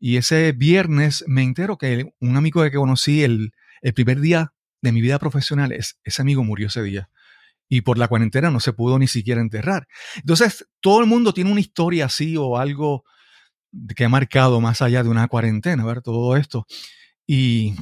Y 0.00 0.16
ese 0.16 0.52
viernes 0.52 1.24
me 1.28 1.42
entero 1.42 1.78
que 1.78 2.12
un 2.18 2.36
amigo 2.36 2.62
que 2.62 2.72
conocí 2.72 3.22
el, 3.22 3.52
el 3.82 3.94
primer 3.94 4.20
día 4.20 4.52
de 4.82 4.92
mi 4.92 5.00
vida 5.00 5.18
profesional, 5.18 5.72
es, 5.72 5.98
ese 6.04 6.22
amigo 6.22 6.42
murió 6.42 6.68
ese 6.68 6.82
día. 6.82 7.08
Y 7.68 7.82
por 7.82 7.98
la 7.98 8.08
cuarentena 8.08 8.50
no 8.50 8.58
se 8.58 8.72
pudo 8.72 8.98
ni 8.98 9.06
siquiera 9.06 9.40
enterrar. 9.40 9.86
Entonces, 10.16 10.66
todo 10.80 11.00
el 11.00 11.06
mundo 11.06 11.32
tiene 11.32 11.52
una 11.52 11.60
historia 11.60 12.06
así 12.06 12.36
o 12.36 12.58
algo 12.58 13.04
que 13.94 14.04
ha 14.04 14.08
marcado 14.08 14.60
más 14.60 14.82
allá 14.82 15.04
de 15.04 15.08
una 15.08 15.28
cuarentena, 15.28 15.84
ver 15.84 16.02
todo 16.02 16.36
esto. 16.36 16.66
Y, 17.26 17.76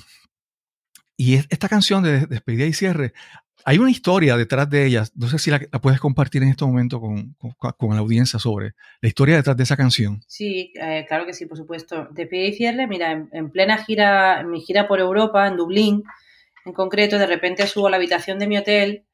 y 1.17 1.37
esta 1.37 1.71
canción 1.71 2.03
de 2.03 2.27
despedida 2.27 2.67
y 2.67 2.75
cierre 2.75 3.15
hay 3.69 3.77
una 3.77 3.91
historia 3.91 4.39
detrás 4.39 4.71
de 4.71 4.87
ella, 4.87 5.05
no 5.15 5.29
sé 5.29 5.39
si 5.39 5.51
la, 5.51 5.59
puedes 5.59 6.01
compartir 6.01 6.43
en 6.43 6.49
este 6.49 6.65
momento 6.65 7.03
con, 7.03 7.37
la 7.63 7.99
audiencia 7.99 8.39
sobre 8.39 8.73
la 9.03 9.09
historia 9.09 9.37
detrás 9.37 9.59
de 9.59 9.63
esa 9.63 9.77
canción. 9.77 10.23
Sí, 10.27 10.73
eh, 10.81 11.05
claro 11.07 11.27
que 11.27 11.35
sí, 11.35 11.45
por 11.45 11.59
supuesto. 11.59 12.09
De 12.13 12.27
pie 12.27 12.47
y 12.47 12.55
cierre, 12.55 12.87
mira, 12.87 13.29
en, 13.31 13.51
plena 13.51 13.77
gira, 13.77 14.41
en 14.41 14.51
mi 14.51 14.63
gira 14.63 14.89
por 14.89 15.01
Europa, 15.01 15.47
en 15.47 15.59
Dublín, 15.59 16.03
en 16.65 16.73
concreto, 16.73 17.19
de 17.19 17.27
repente 17.27 17.67
subo 17.67 17.89
a 17.89 17.91
la 17.91 17.99
habitación 17.99 18.39
de 18.39 18.47
mi 18.47 18.57
hotel 18.57 19.05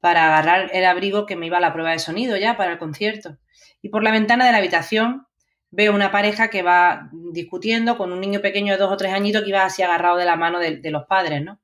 para 0.00 0.24
agarrar 0.24 0.70
el 0.72 0.86
abrigo 0.86 1.26
que 1.26 1.36
me 1.36 1.44
iba 1.44 1.58
a 1.58 1.60
la 1.60 1.74
prueba 1.74 1.90
de 1.90 1.98
sonido 1.98 2.38
ya 2.38 2.56
para 2.56 2.72
el 2.72 2.78
concierto. 2.78 3.36
Y 3.82 3.90
por 3.90 4.02
la 4.02 4.10
ventana 4.10 4.46
de 4.46 4.52
la 4.52 4.58
habitación 4.58 5.26
veo 5.70 5.94
una 5.94 6.10
pareja 6.10 6.48
que 6.48 6.62
va 6.62 7.10
discutiendo 7.12 7.98
con 7.98 8.10
un 8.10 8.22
niño 8.22 8.40
pequeño 8.40 8.72
de 8.72 8.78
dos 8.78 8.90
o 8.90 8.96
tres 8.96 9.12
añitos 9.12 9.42
que 9.42 9.50
iba 9.50 9.66
así 9.66 9.82
agarrado 9.82 10.16
de 10.16 10.24
la 10.24 10.36
mano 10.36 10.60
de 10.60 10.90
los 10.90 11.04
padres, 11.04 11.44
¿no? 11.44 11.60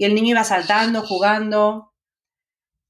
Y 0.00 0.06
el 0.06 0.14
niño 0.14 0.30
iba 0.30 0.44
saltando, 0.44 1.02
jugando, 1.02 1.92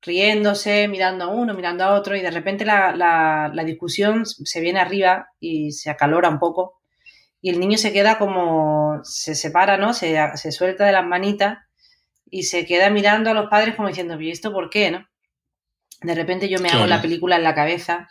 riéndose, 0.00 0.86
mirando 0.86 1.24
a 1.24 1.28
uno, 1.28 1.54
mirando 1.54 1.82
a 1.82 1.94
otro, 1.94 2.14
y 2.14 2.20
de 2.20 2.30
repente 2.30 2.64
la, 2.64 3.50
discusión 3.66 4.24
se 4.24 4.60
viene 4.60 4.78
arriba 4.78 5.26
y 5.40 5.72
se 5.72 5.90
acalora 5.90 6.28
un 6.28 6.38
poco. 6.38 6.80
Y 7.40 7.50
el 7.50 7.58
niño 7.58 7.78
se 7.78 7.92
queda 7.92 8.16
como, 8.16 9.00
se 9.02 9.34
separa, 9.34 9.76
¿no? 9.76 9.92
Se, 9.92 10.52
suelta 10.52 10.86
de 10.86 10.92
las 10.92 11.04
manitas 11.04 11.58
y 12.30 12.44
se 12.44 12.64
queda 12.64 12.90
mirando 12.90 13.30
a 13.30 13.34
los 13.34 13.50
padres 13.50 13.74
como 13.74 13.88
diciendo, 13.88 14.20
¿y 14.20 14.30
esto 14.30 14.52
por 14.52 14.70
qué, 14.70 14.92
no? 14.92 15.04
De 16.02 16.14
repente 16.14 16.48
yo 16.48 16.60
me 16.60 16.68
hago 16.68 16.86
la 16.86 17.02
película 17.02 17.34
en 17.34 17.42
la 17.42 17.56
cabeza 17.56 18.06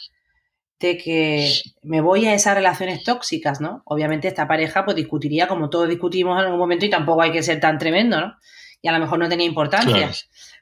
de 0.77 0.97
que 0.97 1.49
me 1.83 2.01
voy 2.01 2.25
a 2.25 2.33
esas 2.33 2.53
relaciones 2.53 3.05
tóxicas, 3.05 3.61
¿no? 3.61 3.81
Obviamente 3.85 4.27
esta 4.27 4.45
pareja 4.45 4.83
pues 4.83 4.97
discutiría 4.97 5.47
como 5.47 5.69
todos 5.69 5.87
discutimos 5.87 6.37
en 6.37 6.47
algún 6.47 6.59
momento 6.59 6.85
y 6.85 6.89
tampoco 6.89 7.21
hay 7.21 7.31
que 7.31 7.43
ser 7.43 7.61
tan 7.61 7.77
tremendo, 7.77 8.19
¿no? 8.19 8.33
Y 8.81 8.87
a 8.87 8.91
lo 8.91 8.99
mejor 8.99 9.19
no 9.19 9.29
tenía 9.29 9.45
importancia. 9.45 10.11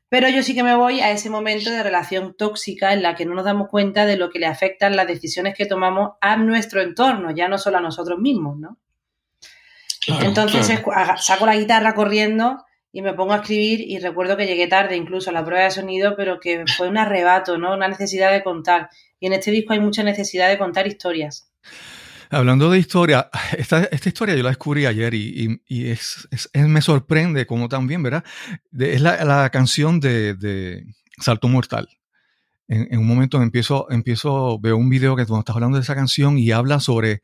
Pero 0.10 0.30
yo 0.30 0.42
sí 0.42 0.56
que 0.56 0.64
me 0.64 0.76
voy 0.76 1.02
a 1.02 1.12
ese 1.12 1.30
momento 1.30 1.70
de 1.70 1.84
relación 1.84 2.36
tóxica 2.38 2.94
en 2.94 3.04
la 3.04 3.16
que 3.16 3.26
no 3.26 3.34
nos 3.34 3.44
damos 3.44 3.68
cuenta 3.68 4.06
de 4.06 4.16
lo 4.16 4.30
que 4.30 4.40
le 4.40 4.46
afectan 4.46 4.96
las 4.96 5.08
decisiones 5.08 5.56
que 5.56 5.66
tomamos 5.66 6.12
a 6.22 6.38
nuestro 6.38 6.82
entorno, 6.82 7.32
ya 7.32 7.48
no 7.50 7.58
solo 7.58 7.78
a 7.78 7.82
nosotros 7.82 8.18
mismos, 8.20 8.58
¿no? 8.58 8.78
Entonces 10.08 10.82
saco 11.18 11.46
la 11.46 11.58
guitarra 11.58 11.94
corriendo 11.94 12.64
y 12.94 13.02
me 13.02 13.14
pongo 13.14 13.34
a 13.34 13.38
escribir 13.38 13.82
y 13.82 14.00
recuerdo 14.00 14.38
que 14.38 14.48
llegué 14.48 14.68
tarde 14.68 14.96
incluso 14.96 15.30
a 15.30 15.34
la 15.34 15.44
prueba 15.44 15.66
de 15.66 15.72
sonido, 15.72 16.16
pero 16.16 16.40
que 16.40 16.64
fue 16.66 16.88
un 16.88 16.98
arrebato, 16.98 17.58
¿no? 17.58 17.74
Una 17.74 17.90
necesidad 17.90 18.32
de 18.32 18.44
contar. 18.44 18.90
Y 19.20 19.28
en 19.28 19.34
este 19.34 19.52
disco 19.52 19.74
hay 19.74 19.82
mucha 19.82 20.04
necesidad 20.04 20.48
de 20.48 20.58
contar 20.58 20.88
historias. 20.88 21.52
Hablando 22.30 22.70
de 22.70 22.80
historia, 22.80 23.30
esta, 23.58 23.84
esta, 23.86 24.10
historia 24.10 24.36
yo 24.36 24.44
la 24.44 24.50
descubrí 24.50 24.86
ayer 24.86 25.14
y, 25.14 25.62
y, 25.68 25.88
es, 25.88 26.28
me 26.54 26.82
sorprende 26.82 27.46
como 27.46 27.70
también, 27.70 28.04
¿verdad? 28.04 28.24
es 28.78 29.02
la, 29.02 29.24
la, 29.24 29.50
canción 29.50 30.00
de, 30.00 30.34
de 30.36 30.86
Salto 31.20 31.48
Mortal. 31.48 31.88
En, 32.68 33.00
un 33.00 33.08
momento 33.08 33.42
empiezo, 33.42 33.90
empiezo, 33.90 34.60
veo 34.60 34.76
un 34.76 34.90
video 34.90 35.16
que 35.16 35.26
tú 35.26 35.38
estás 35.38 35.56
hablando 35.56 35.78
de 35.78 35.84
esa 35.84 35.96
canción 35.96 36.38
y 36.38 36.52
habla 36.52 36.82
sobre, 36.82 37.22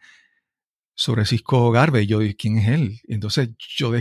sobre 0.95 1.25
Cisco 1.25 1.69
Garvey. 1.72 2.07
Yo 2.07 2.19
digo, 2.19 2.36
¿quién 2.38 2.57
es 2.60 2.69
él? 2.69 3.01
Entonces 3.07 3.50
yo 3.57 3.91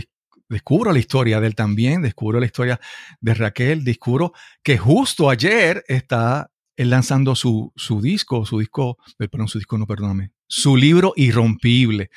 descubro 0.47 0.93
la 0.93 0.99
historia 0.99 1.41
de 1.41 1.47
él 1.47 1.55
también, 1.55 2.01
descubro 2.01 2.39
la 2.39 2.45
historia 2.45 2.79
de 3.19 3.33
Raquel, 3.33 3.83
descubro 3.83 4.31
que 4.63 4.77
justo 4.77 5.29
ayer 5.29 5.83
está 5.87 6.49
él 6.75 6.89
lanzando 6.89 7.35
su, 7.35 7.71
su 7.75 8.01
disco, 8.01 8.45
su 8.45 8.59
disco, 8.59 8.97
eh, 9.19 9.27
perdón, 9.27 9.47
su 9.47 9.59
disco, 9.59 9.77
no, 9.77 9.85
perdóname, 9.85 10.31
su 10.47 10.77
libro 10.77 11.13
Irrompible. 11.15 12.09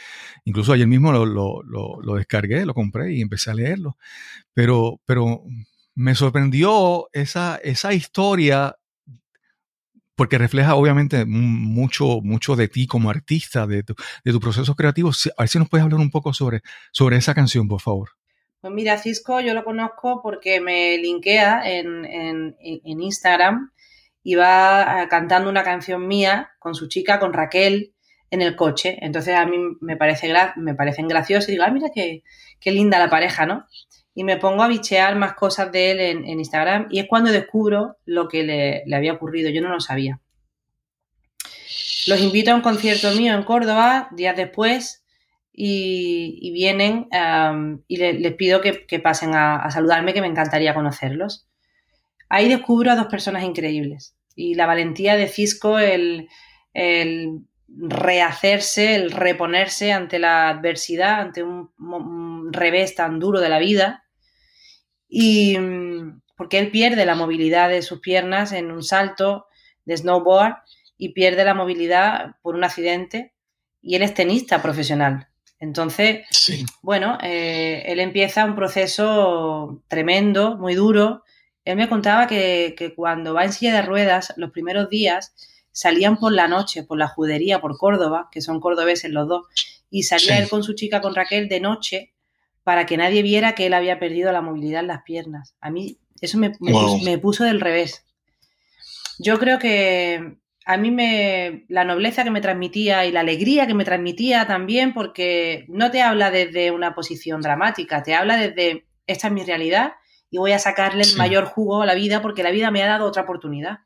Incluso 0.44 0.72
ayer 0.72 0.86
mismo 0.86 1.12
lo, 1.12 2.16
descargué, 2.16 2.66
lo 2.66 2.74
compré 2.74 3.14
y 3.14 3.20
empecé 3.20 3.50
a 3.50 3.54
leerlo. 3.54 3.96
Pero, 4.54 5.00
pero 5.04 5.42
me 5.94 6.14
sorprendió 6.14 7.08
esa, 7.12 7.56
esa 7.62 7.94
historia 7.94 8.76
porque 10.14 10.38
refleja 10.38 10.74
obviamente 10.74 11.26
mucho, 11.26 12.20
mucho 12.22 12.56
de 12.56 12.68
ti 12.68 12.86
como 12.86 13.10
artista, 13.10 13.66
de 13.66 13.82
tu, 13.82 13.94
de 14.24 14.32
tu 14.32 14.40
proceso 14.40 14.74
creativo. 14.74 15.10
A 15.36 15.42
ver 15.42 15.48
si 15.48 15.58
nos 15.58 15.68
puedes 15.68 15.84
hablar 15.84 16.00
un 16.00 16.10
poco 16.10 16.32
sobre, 16.32 16.62
sobre 16.90 17.18
esa 17.18 17.34
canción, 17.34 17.68
por 17.68 17.80
favor. 17.80 18.10
Pues 18.60 18.72
mira, 18.72 18.98
Cisco 18.98 19.40
yo 19.40 19.52
lo 19.52 19.62
conozco 19.62 20.20
porque 20.22 20.60
me 20.60 20.96
linkea 20.98 21.70
en, 21.70 22.04
en, 22.06 22.56
en 22.60 23.00
Instagram 23.02 23.70
y 24.22 24.34
va 24.34 25.04
eh, 25.04 25.08
cantando 25.08 25.48
una 25.48 25.62
canción 25.62 26.08
mía 26.08 26.50
con 26.58 26.74
su 26.74 26.88
chica, 26.88 27.20
con 27.20 27.32
Raquel, 27.32 27.94
en 28.30 28.42
el 28.42 28.56
coche. 28.56 28.98
Entonces 29.00 29.34
a 29.34 29.46
mí 29.46 29.56
me, 29.80 29.96
parece 29.96 30.32
me 30.56 30.74
parecen 30.74 31.08
graciosos 31.08 31.48
y 31.48 31.52
digo, 31.52 31.64
ah, 31.66 31.70
mira 31.70 31.88
qué, 31.94 32.22
qué, 32.60 32.70
linda 32.70 32.98
la 32.98 33.10
pareja, 33.10 33.46
¿no? 33.46 33.66
Y 34.14 34.24
me 34.24 34.36
pongo 34.36 34.62
a 34.62 34.68
bichear 34.68 35.16
más 35.16 35.34
cosas 35.34 35.70
de 35.72 35.90
él 35.90 36.00
en, 36.00 36.26
Instagram 36.26 36.88
y 36.90 37.00
es 37.00 37.06
cuando 37.06 37.30
descubro 37.30 37.96
lo 38.04 38.28
que 38.28 38.42
le, 38.42 38.94
había 38.94 39.12
ocurrido. 39.12 39.50
Yo 39.50 39.60
no 39.60 39.68
lo 39.68 39.80
sabía. 39.80 40.20
Los 42.06 42.20
invito 42.20 42.50
a 42.50 42.54
un 42.54 42.62
concierto 42.62 43.10
mío 43.12 43.34
en 43.34 43.42
Córdoba 43.42 44.08
días 44.12 44.36
después 44.36 45.04
y, 45.52 46.50
vienen 46.52 47.08
y 47.88 47.96
les 47.96 48.34
pido 48.34 48.60
que, 48.60 48.98
pasen 49.00 49.34
a, 49.34 49.56
a 49.56 49.70
saludarme, 49.70 50.14
que 50.14 50.20
me 50.20 50.28
encantaría 50.28 50.74
conocerlos. 50.74 51.46
Ahí 52.28 52.48
descubro 52.48 52.90
a 52.90 52.96
dos 52.96 53.06
personas 53.06 53.44
increíbles 53.44 54.16
y 54.36 54.54
la 54.54 54.66
valentía 54.66 55.16
de 55.16 55.28
Cisco, 55.28 55.78
el, 55.78 56.28
rehacerse, 57.68 58.94
el 58.94 59.10
reponerse 59.10 59.92
ante 59.92 60.18
la 60.18 60.48
adversidad, 60.48 61.20
ante 61.20 61.42
un, 61.42 62.52
revés 62.52 62.94
tan 62.94 63.18
duro 63.18 63.40
de 63.40 63.48
la 63.48 63.58
vida. 63.58 64.04
Y 65.08 65.56
porque 66.36 66.58
él 66.58 66.70
pierde 66.70 67.06
la 67.06 67.14
movilidad 67.14 67.68
de 67.68 67.82
sus 67.82 68.00
piernas 68.00 68.52
en 68.52 68.70
un 68.70 68.82
salto 68.82 69.46
de 69.84 69.96
snowboard 69.96 70.56
y 70.96 71.12
pierde 71.12 71.44
la 71.44 71.54
movilidad 71.54 72.36
por 72.42 72.54
un 72.54 72.64
accidente 72.64 73.34
y 73.80 73.96
él 73.96 74.02
es 74.02 74.14
tenista 74.14 74.62
profesional. 74.62 75.28
Entonces, 75.58 76.26
bueno, 76.82 77.18
eh, 77.22 77.84
él 77.86 78.00
empieza 78.00 78.44
un 78.44 78.56
proceso 78.56 79.82
tremendo, 79.88 80.56
muy 80.56 80.74
duro, 80.74 81.22
él 81.66 81.76
me 81.76 81.88
contaba 81.88 82.28
que, 82.28 82.92
cuando 82.94 83.34
va 83.34 83.44
en 83.44 83.52
silla 83.52 83.74
de 83.74 83.82
ruedas, 83.82 84.32
los 84.36 84.52
primeros 84.52 84.88
días 84.88 85.34
salían 85.76 86.16
por 86.16 86.32
la 86.32 86.48
noche, 86.48 86.84
por 86.84 86.96
la 86.96 87.06
judería, 87.06 87.60
por 87.60 87.76
Córdoba, 87.76 88.30
que 88.32 88.40
son 88.40 88.60
cordobeses 88.60 89.10
los 89.10 89.28
dos, 89.28 89.46
y 89.90 90.04
salía 90.04 90.38
él 90.38 90.48
con 90.48 90.62
su 90.62 90.72
chica, 90.72 91.02
con 91.02 91.14
Raquel, 91.14 91.50
de 91.50 91.60
noche, 91.60 92.14
para 92.64 92.86
que 92.86 92.96
nadie 92.96 93.20
viera 93.20 93.54
que 93.54 93.66
él 93.66 93.74
había 93.74 93.98
perdido 93.98 94.32
la 94.32 94.40
movilidad 94.40 94.80
en 94.80 94.86
las 94.86 95.02
piernas. 95.02 95.54
A 95.60 95.70
mí 95.70 95.98
eso 96.22 96.38
me, 96.38 96.48
puso, 97.18 97.44
del 97.44 97.60
revés. 97.60 98.06
Yo 99.18 99.38
creo 99.38 99.58
que 99.58 100.38
a 100.64 100.76
mí 100.78 100.90
me 100.90 101.66
la 101.68 101.84
nobleza 101.84 102.24
que 102.24 102.30
me 102.30 102.40
transmitía 102.40 103.04
y 103.04 103.12
la 103.12 103.20
alegría 103.20 103.66
que 103.66 103.74
me 103.74 103.84
transmitía 103.84 104.46
también, 104.46 104.94
porque 104.94 105.66
no 105.68 105.90
te 105.90 106.00
habla 106.00 106.30
desde 106.30 106.70
una 106.70 106.94
posición 106.94 107.42
dramática, 107.42 108.02
te 108.02 108.14
habla 108.14 108.38
desde 108.38 108.86
esta 109.06 109.26
es 109.26 109.32
mi 109.34 109.44
realidad 109.44 109.92
y 110.30 110.38
voy 110.38 110.52
a 110.52 110.58
sacarle 110.58 111.02
el 111.02 111.16
mayor 111.18 111.44
jugo 111.44 111.82
a 111.82 111.86
la 111.86 111.94
vida 111.94 112.22
porque 112.22 112.42
la 112.42 112.50
vida 112.50 112.70
me 112.70 112.82
ha 112.82 112.86
dado 112.86 113.04
otra 113.04 113.24
oportunidad. 113.24 113.80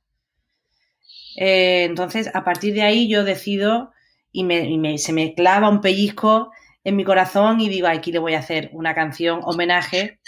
Eh, 1.37 1.85
entonces, 1.85 2.31
a 2.35 2.45
partir 2.45 2.75
de 2.75 2.83
ahí 2.83 3.09
yo 3.09 3.25
decido 3.25 3.93
y, 4.33 4.45
me, 4.45 4.99
se 4.99 5.13
me 5.13 5.35
clava 5.35 5.69
un 5.69 5.81
pellizco 5.81 6.51
en 6.85 6.97
mi 6.97 7.05
corazón 7.05 7.61
y 7.61 7.69
digo, 7.69 7.89
aquí 7.89 8.13
le 8.13 8.19
voy 8.19 8.35
a 8.35 8.39
hacer 8.39 8.71
una 8.73 8.95
canción 8.95 9.41
homenaje. 9.43 10.21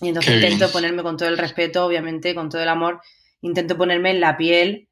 Y 0.00 0.08
entonces 0.08 0.34
intento 0.34 0.70
ponerme 0.70 1.02
con 1.02 1.16
todo 1.16 1.28
el 1.28 1.38
respeto, 1.38 1.86
obviamente, 1.86 2.34
con 2.34 2.50
todo 2.50 2.62
el 2.62 2.68
amor, 2.68 3.00
intento 3.40 3.76
ponerme 3.76 4.10
en 4.10 4.20
la 4.20 4.36
piel 4.36 4.88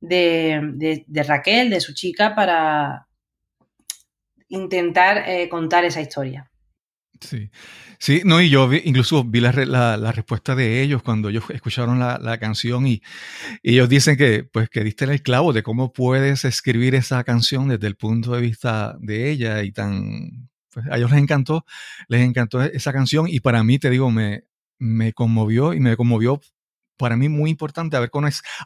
de, 0.00 1.04
Raquel, 1.26 1.70
de 1.70 1.80
su 1.80 1.94
chica, 1.94 2.34
para 2.34 3.06
intentar 4.48 5.28
eh, 5.28 5.48
contar 5.48 5.84
esa 5.84 6.00
historia. 6.00 6.50
Sí. 7.20 7.50
Sí, 8.00 8.22
no, 8.24 8.40
y 8.40 8.48
yo 8.48 8.72
incluso 8.72 9.24
vi 9.24 9.40
la, 9.40 9.52
la, 9.52 10.12
respuesta 10.12 10.54
de 10.54 10.82
ellos 10.82 11.02
cuando 11.02 11.30
ellos 11.30 11.44
escucharon 11.50 11.98
la, 11.98 12.18
la 12.18 12.38
canción 12.38 12.86
y, 12.86 13.02
ellos 13.62 13.88
dicen 13.88 14.16
que, 14.16 14.44
pues, 14.44 14.70
que 14.70 14.84
diste 14.84 15.04
el 15.04 15.22
clavo 15.22 15.52
de 15.52 15.62
cómo 15.64 15.92
puedes 15.92 16.44
escribir 16.44 16.94
esa 16.94 17.24
canción 17.24 17.68
desde 17.68 17.88
el 17.88 17.96
punto 17.96 18.32
de 18.32 18.40
vista 18.40 18.96
de 19.00 19.30
ella 19.30 19.62
y 19.64 19.72
tan, 19.72 20.48
pues, 20.72 20.86
a 20.90 20.96
ellos 20.96 21.10
les 21.10 21.20
encantó, 21.20 21.64
les 22.08 22.22
encantó 22.22 22.62
esa 22.62 22.92
canción 22.92 23.26
y 23.28 23.40
para 23.40 23.64
mí, 23.64 23.78
te 23.78 23.90
digo, 23.90 24.10
me, 24.10 24.44
me 24.78 25.12
conmovió 25.12 25.74
y 25.74 25.80
me 25.80 25.96
conmovió 25.96 26.40
para 26.96 27.16
mí 27.16 27.28
muy 27.28 27.50
importante 27.50 27.96
haber, 27.96 28.10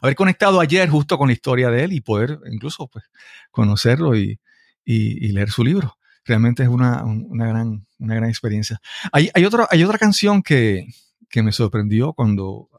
haber 0.01 0.15
conectado 0.15 0.59
ayer 0.59 0.89
justo 0.89 1.17
con 1.17 1.27
la 1.29 1.33
historia 1.33 1.69
de 1.71 1.83
él 1.85 1.93
y 1.93 2.01
poder 2.01 2.39
incluso 2.51 2.87
pues, 2.87 3.05
conocerlo 3.51 4.15
y, 4.15 4.39
y 4.85 5.29
leer 5.29 5.49
su 5.49 5.63
libro 5.63 5.97
realmente 6.25 6.63
es 6.63 6.69
una, 6.69 7.03
una, 7.03 7.47
gran, 7.47 7.85
una 7.99 8.15
gran 8.15 8.29
experiencia. 8.29 8.79
Hay, 9.11 9.29
hay, 9.33 9.45
otra, 9.45 9.67
hay 9.69 9.83
otra 9.83 9.97
canción 9.97 10.41
que, 10.41 10.87
que 11.29 11.43
me 11.43 11.51
sorprendió 11.51 12.13
cuando 12.13 12.69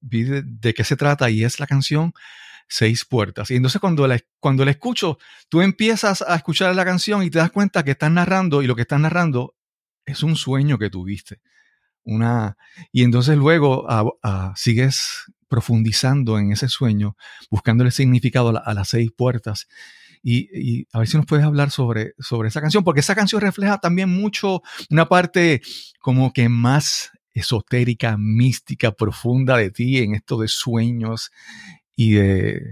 vi 0.00 0.24
de, 0.24 0.74
qué 0.74 0.84
se 0.84 0.96
trata 0.96 1.30
y 1.30 1.44
es 1.44 1.60
la 1.60 1.66
canción 1.66 2.12
Seis 2.68 3.04
Puertas. 3.04 3.50
Y 3.50 3.56
entonces 3.56 3.80
cuando 3.80 4.06
la, 4.06 4.18
cuando 4.40 4.64
la 4.64 4.70
escucho, 4.70 5.18
tú 5.48 5.62
empiezas 5.62 6.22
a 6.22 6.34
escuchar 6.34 6.74
la 6.74 6.84
canción 6.84 7.22
y 7.22 7.30
te 7.30 7.38
das 7.38 7.50
cuenta 7.50 7.82
que 7.82 7.92
están 7.92 8.14
narrando 8.14 8.62
y 8.62 8.66
lo 8.66 8.76
que 8.76 8.82
están 8.82 9.02
narrando 9.02 9.54
es 10.04 10.22
un 10.22 10.36
sueño 10.36 10.78
que 10.78 10.90
tuviste. 10.90 11.40
Una, 12.04 12.56
y 12.90 13.04
entonces 13.04 13.36
luego 13.36 13.86
sigues 14.56 15.24
profundizando 15.48 16.38
en 16.38 16.52
ese 16.52 16.68
sueño, 16.68 17.16
buscando 17.50 17.84
el 17.84 17.92
significado 17.92 18.62
a 18.62 18.74
las 18.74 18.88
seis 18.88 19.10
puertas. 19.14 19.68
Y, 20.22 20.86
a 20.92 21.00
ver 21.00 21.08
si 21.08 21.16
nos 21.16 21.26
puedes 21.26 21.44
hablar 21.44 21.70
sobre, 21.70 22.14
sobre 22.18 22.48
esa 22.48 22.60
canción, 22.60 22.84
porque 22.84 23.00
esa 23.00 23.14
canción 23.14 23.40
refleja 23.40 23.78
también 23.78 24.08
mucho 24.08 24.62
una 24.88 25.08
parte 25.08 25.62
como 25.98 26.32
que 26.32 26.48
más 26.48 27.10
esotérica, 27.34 28.16
mística, 28.16 28.92
profunda 28.92 29.56
de 29.56 29.70
ti 29.70 29.98
en 29.98 30.14
esto 30.14 30.38
de 30.38 30.48
sueños 30.48 31.32
y 31.96 32.12
de, 32.12 32.62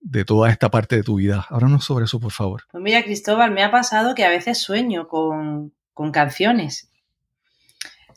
de 0.00 0.24
toda 0.24 0.50
esta 0.50 0.70
parte 0.70 0.96
de 0.96 1.02
tu 1.02 1.16
vida. 1.16 1.46
Háblanos 1.48 1.84
sobre 1.84 2.04
eso, 2.06 2.20
por 2.20 2.32
favor. 2.32 2.64
Pues 2.70 2.82
mira, 2.82 3.02
Cristóbal, 3.02 3.52
me 3.52 3.62
ha 3.62 3.70
pasado 3.70 4.14
que 4.14 4.24
a 4.24 4.30
veces 4.30 4.58
sueño 4.58 5.08
con, 5.08 5.72
con 5.94 6.10
canciones. 6.10 6.90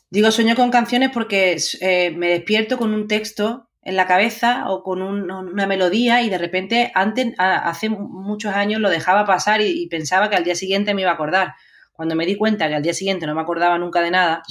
Digo 0.10 0.32
sueño 0.32 0.56
con 0.56 0.72
canciones 0.72 1.10
porque 1.12 1.58
eh, 1.82 2.12
me 2.12 2.30
despierto 2.30 2.78
con 2.78 2.94
un 2.94 3.08
texto 3.08 3.70
en 3.86 3.96
la 3.96 4.08
cabeza 4.08 4.70
o 4.70 4.82
con 4.82 5.02
una 5.02 5.68
melodía 5.68 6.22
y 6.22 6.30
de 6.30 6.38
repente 6.38 6.92
antes, 6.96 7.34
hace 7.38 7.90
muchos 7.90 8.54
años 8.54 8.80
lo 8.80 8.90
dejaba 8.90 9.25
pasar 9.25 9.62
y, 9.62 9.88
pensaba 9.88 10.30
que 10.30 10.36
al 10.36 10.44
día 10.44 10.56
siguiente 10.56 10.94
me 10.94 11.02
iba 11.02 11.12
a 11.12 11.16
acordar. 11.16 11.56
Cuando 11.92 12.16
me 12.16 12.25
di 12.25 12.36
cuenta 12.36 12.68
que 12.68 12.75
al 12.75 12.84
día 12.84 12.94
siguiente 12.94 13.28
no 13.28 13.36
me 13.36 13.42
acordaba 13.42 13.78
nunca 13.78 14.02
de 14.02 14.12
nada, 14.12 14.42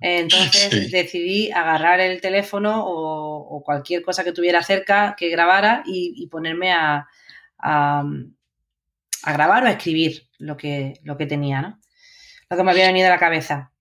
entonces 0.00 0.90
decidí 0.90 1.50
agarrar 1.52 2.00
el 2.00 2.20
teléfono 2.20 2.82
o, 2.84 3.62
cualquier 3.62 4.02
cosa 4.02 4.24
que 4.24 4.32
tuviera 4.32 4.62
cerca 4.62 5.14
que 5.16 5.28
grabara 5.28 5.82
y, 5.86 6.26
ponerme 6.28 6.72
a, 6.72 7.06
a, 7.58 8.04
grabar 9.26 9.64
o 9.64 9.66
a 9.66 9.70
escribir 9.70 10.28
lo 10.38 10.56
que, 10.56 10.94
lo 11.02 11.16
que 11.16 11.26
tenía, 11.26 11.62
¿no? 11.62 11.80
Lo 12.50 12.56
que 12.56 12.62
me 12.62 12.72
había 12.72 12.86
venido 12.86 13.06
a 13.06 13.10
la 13.10 13.18
cabeza. 13.18 13.73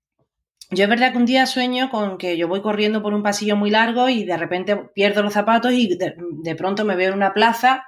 Yo 0.75 0.85
es 0.85 0.89
verdad 0.89 1.11
que 1.11 1.17
un 1.17 1.25
día 1.25 1.45
sueño 1.45 1.89
con 1.89 2.17
que 2.17 2.35
yo 2.35 2.47
voy 2.47 2.61
corriendo 2.61 3.03
por 3.03 3.13
un 3.13 3.21
pasillo 3.21 3.55
muy 3.55 3.69
largo 3.69 4.09
y 4.09 4.23
de 4.23 4.37
repente 4.37 4.75
pierdo 4.95 5.21
los 5.21 5.33
zapatos 5.33 5.71
y 5.73 5.97
de, 5.97 6.55
pronto 6.55 6.83
me 6.83 6.95
veo 6.95 7.09
en 7.09 7.15
una 7.15 7.33
plaza 7.33 7.85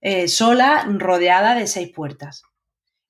eh, 0.00 0.28
sola, 0.28 0.86
rodeada 0.98 1.54
de 1.54 1.66
seis 1.66 1.90
puertas. 1.94 2.42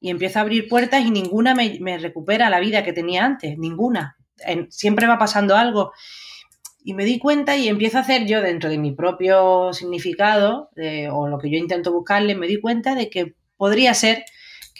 Y 0.00 0.10
empiezo 0.10 0.38
a 0.38 0.42
abrir 0.42 0.68
puertas 0.68 1.04
y 1.04 1.10
ninguna 1.10 1.54
me, 1.54 1.98
recupera 1.98 2.48
la 2.48 2.60
vida 2.60 2.82
que 2.82 2.94
tenía 2.94 3.24
antes, 3.24 3.58
ninguna. 3.58 4.16
siempre 4.70 5.06
va 5.06 5.18
pasando 5.18 5.54
algo. 5.54 5.92
Y 6.82 6.94
me 6.94 7.04
di 7.04 7.18
cuenta 7.18 7.56
y 7.56 7.68
empiezo 7.68 7.98
a 7.98 8.02
hacer 8.02 8.26
yo 8.26 8.40
dentro 8.40 8.70
de 8.70 8.78
mi 8.78 8.92
propio 8.92 9.74
significado 9.74 10.70
o 11.12 11.28
lo 11.28 11.38
que 11.38 11.50
yo 11.50 11.58
intento 11.58 11.92
buscarle, 11.92 12.34
me 12.34 12.46
di 12.46 12.58
cuenta 12.58 12.94
de 12.94 13.10
que 13.10 13.34
podría 13.58 13.92
ser 13.92 14.24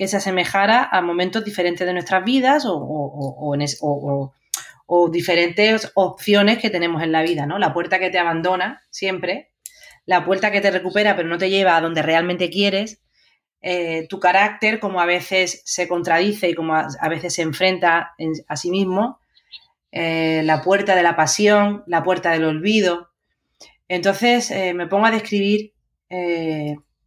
que 0.01 0.09
se 0.09 0.17
asemejara 0.17 0.89
a 0.91 1.03
momentos 1.03 1.45
diferentes 1.45 1.87
de 1.87 1.93
nuestras 1.93 2.25
vidas 2.25 2.65
o, 2.67 4.33
diferentes 5.13 5.93
opciones 5.95 6.57
que 6.57 6.71
tenemos 6.71 7.03
en 7.03 7.13
la 7.13 7.21
vida, 7.21 7.45
¿no? 7.45 7.59
La 7.59 7.75
puerta 7.75 7.99
que 7.99 8.09
te 8.09 8.19
abandona 8.19 8.83
siempre, 8.89 9.51
la 10.07 10.25
puerta 10.25 10.51
que 10.51 10.63
te 10.63 10.71
recupera 10.71 11.17
pero 11.17 11.29
no 11.29 11.37
te 11.37 11.51
lleva 11.51 11.77
a 11.77 11.83
donde 11.83 12.01
realmente 12.01 12.49
quieres, 12.49 13.03
eh, 13.61 14.07
tu 14.09 14.19
carácter, 14.21 14.81
como 14.81 15.03
a 15.03 15.05
veces 15.05 15.61
se 15.67 15.87
contradice 15.87 16.49
y 16.49 16.55
como 16.55 16.77
a, 16.77 17.09
veces 17.11 17.35
se 17.35 17.43
enfrenta 17.43 18.15
a 18.49 18.57
sí 18.57 18.71
mismo, 18.71 19.21
eh, 19.93 20.41
la 20.47 20.63
puerta 20.63 20.97
de 20.97 21.03
la 21.03 21.15
pasión, 21.15 21.85
la 21.87 22.03
puerta 22.03 22.31
del 22.31 22.45
olvido. 22.45 23.11
Entonces 23.87 24.51
eh, 24.51 24.73
me 24.73 24.87
pongo 24.87 25.05
a 25.05 25.11
describir 25.11 25.75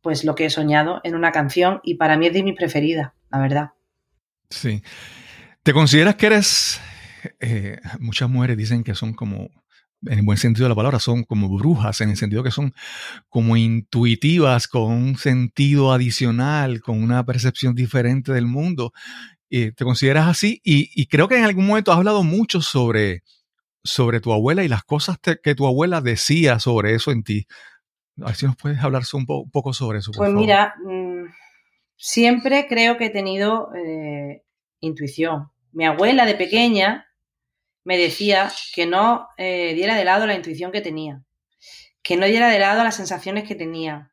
pues 0.04 0.24
lo 0.26 0.36
que 0.36 0.46
he 0.46 0.50
soñado 0.52 1.02
en 1.04 1.16
una 1.16 1.32
canción 1.32 1.80
y 1.84 1.96
para 1.96 2.18
mí 2.18 2.28
es 2.28 2.34
de 2.34 2.44
mis 2.44 2.56
preferidas, 2.56 3.14
la 3.32 3.40
verdad. 3.40 3.70
Sí. 4.50 4.84
¿Te 5.64 5.74
consideras 5.74 6.16
que 6.16 6.26
eres... 6.28 6.82
muchas 8.00 8.30
mujeres 8.30 8.58
dicen 8.58 8.84
que 8.84 8.94
son 8.94 9.14
como 9.14 9.50
en 10.06 10.20
el 10.20 10.26
buen 10.26 10.38
sentido 10.38 10.66
de 10.66 10.70
la 10.70 10.76
palabra, 10.76 11.00
son 11.00 11.24
como 11.24 11.48
brujas, 11.48 12.02
en 12.02 12.10
el 12.10 12.18
sentido 12.18 12.44
que 12.44 12.52
son 12.52 12.74
como 13.30 13.56
intuitivas, 13.56 14.68
con 14.68 14.92
un 14.92 15.18
sentido 15.18 15.94
adicional, 15.94 16.82
con 16.82 17.02
una 17.02 17.26
percepción 17.26 17.74
diferente 17.74 18.34
del 18.34 18.46
mundo. 18.46 18.92
¿Te 19.50 19.74
consideras 19.86 20.28
así? 20.28 20.60
Y, 20.64 21.06
creo 21.08 21.30
que 21.30 21.38
en 21.38 21.46
algún 21.46 21.68
momento 21.68 21.92
has 21.92 22.00
hablado 22.00 22.24
mucho 22.24 22.62
sobre, 22.62 23.24
sobre 23.84 24.20
tu 24.20 24.34
abuela 24.34 24.64
y 24.64 24.68
las 24.68 24.84
cosas 24.84 25.18
que 25.22 25.56
tu 25.56 25.68
abuela 25.68 26.02
decía 26.02 26.60
sobre 26.60 26.96
eso 26.96 27.12
en 27.12 27.24
ti. 27.24 27.48
A 28.22 28.26
ver 28.28 28.36
si 28.36 28.46
nos 28.46 28.56
puedes 28.56 28.80
hablar 28.80 29.04
un, 29.14 29.26
poco 29.26 29.74
sobre 29.74 30.00
eso. 30.00 30.12
pues 30.16 30.32
mira, 30.32 30.76
mm, 30.84 31.26
siempre 31.96 32.68
creo 32.68 32.98
que 32.98 33.06
he 33.06 33.10
tenido 33.10 33.70
eh, 33.74 34.44
intuición. 34.80 35.52
Mi 35.72 35.86
abuela 35.86 36.26
de 36.26 36.36
pequeña 36.36 37.08
me 37.84 37.98
decía 37.98 38.52
que 38.74 38.86
no 38.86 39.28
eh, 39.38 39.74
diera 39.74 39.96
de 39.96 40.06
lado 40.06 40.28
la 40.28 40.36
intuición 40.36 40.72
que 40.72 40.82
tenía, 40.82 41.24
que 42.02 42.16
no 42.16 42.26
diera 42.26 42.50
de 42.50 42.60
lado 42.60 42.84
las 42.84 42.96
sensaciones 42.96 43.48
que 43.48 43.56
tenía. 43.56 44.12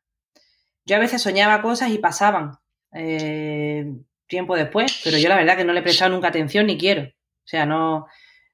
Yo 0.85 0.95
a 0.95 0.99
veces 0.99 1.21
soñaba 1.21 1.61
cosas 1.61 1.91
y 1.91 1.99
pasaban 1.99 2.57
eh, 2.93 3.85
tiempo 4.27 4.55
después, 4.55 5.01
pero 5.03 5.17
yo 5.17 5.29
la 5.29 5.35
verdad 5.35 5.57
que 5.57 5.63
no 5.63 5.73
le 5.73 5.81
he 5.81 5.83
prestado 5.83 6.11
nunca 6.11 6.29
atención 6.29 6.65
ni 6.65 6.77
quiero. 6.77 7.03
O 7.03 7.47
sea, 7.47 7.65
no, 7.65 8.07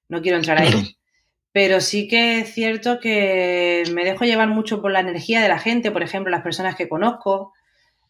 no 0.10 0.22
quiero 0.22 0.38
entrar 0.38 0.60
ahí. 0.60 0.97
Pero 1.58 1.82
sí 1.82 2.08
que 2.08 2.42
es 2.42 2.54
cierto 2.54 3.00
que 3.00 3.82
me 3.92 4.06
dejo 4.06 4.26
llevar 4.26 4.48
mucho 4.48 4.80
por 4.80 4.92
la 4.92 5.00
energía 5.00 5.42
de 5.42 5.50
la 5.50 5.58
gente, 5.58 5.90
por 5.90 6.04
ejemplo, 6.04 6.30
las 6.30 6.44
personas 6.44 6.76
que 6.76 6.88
conozco, 6.88 7.52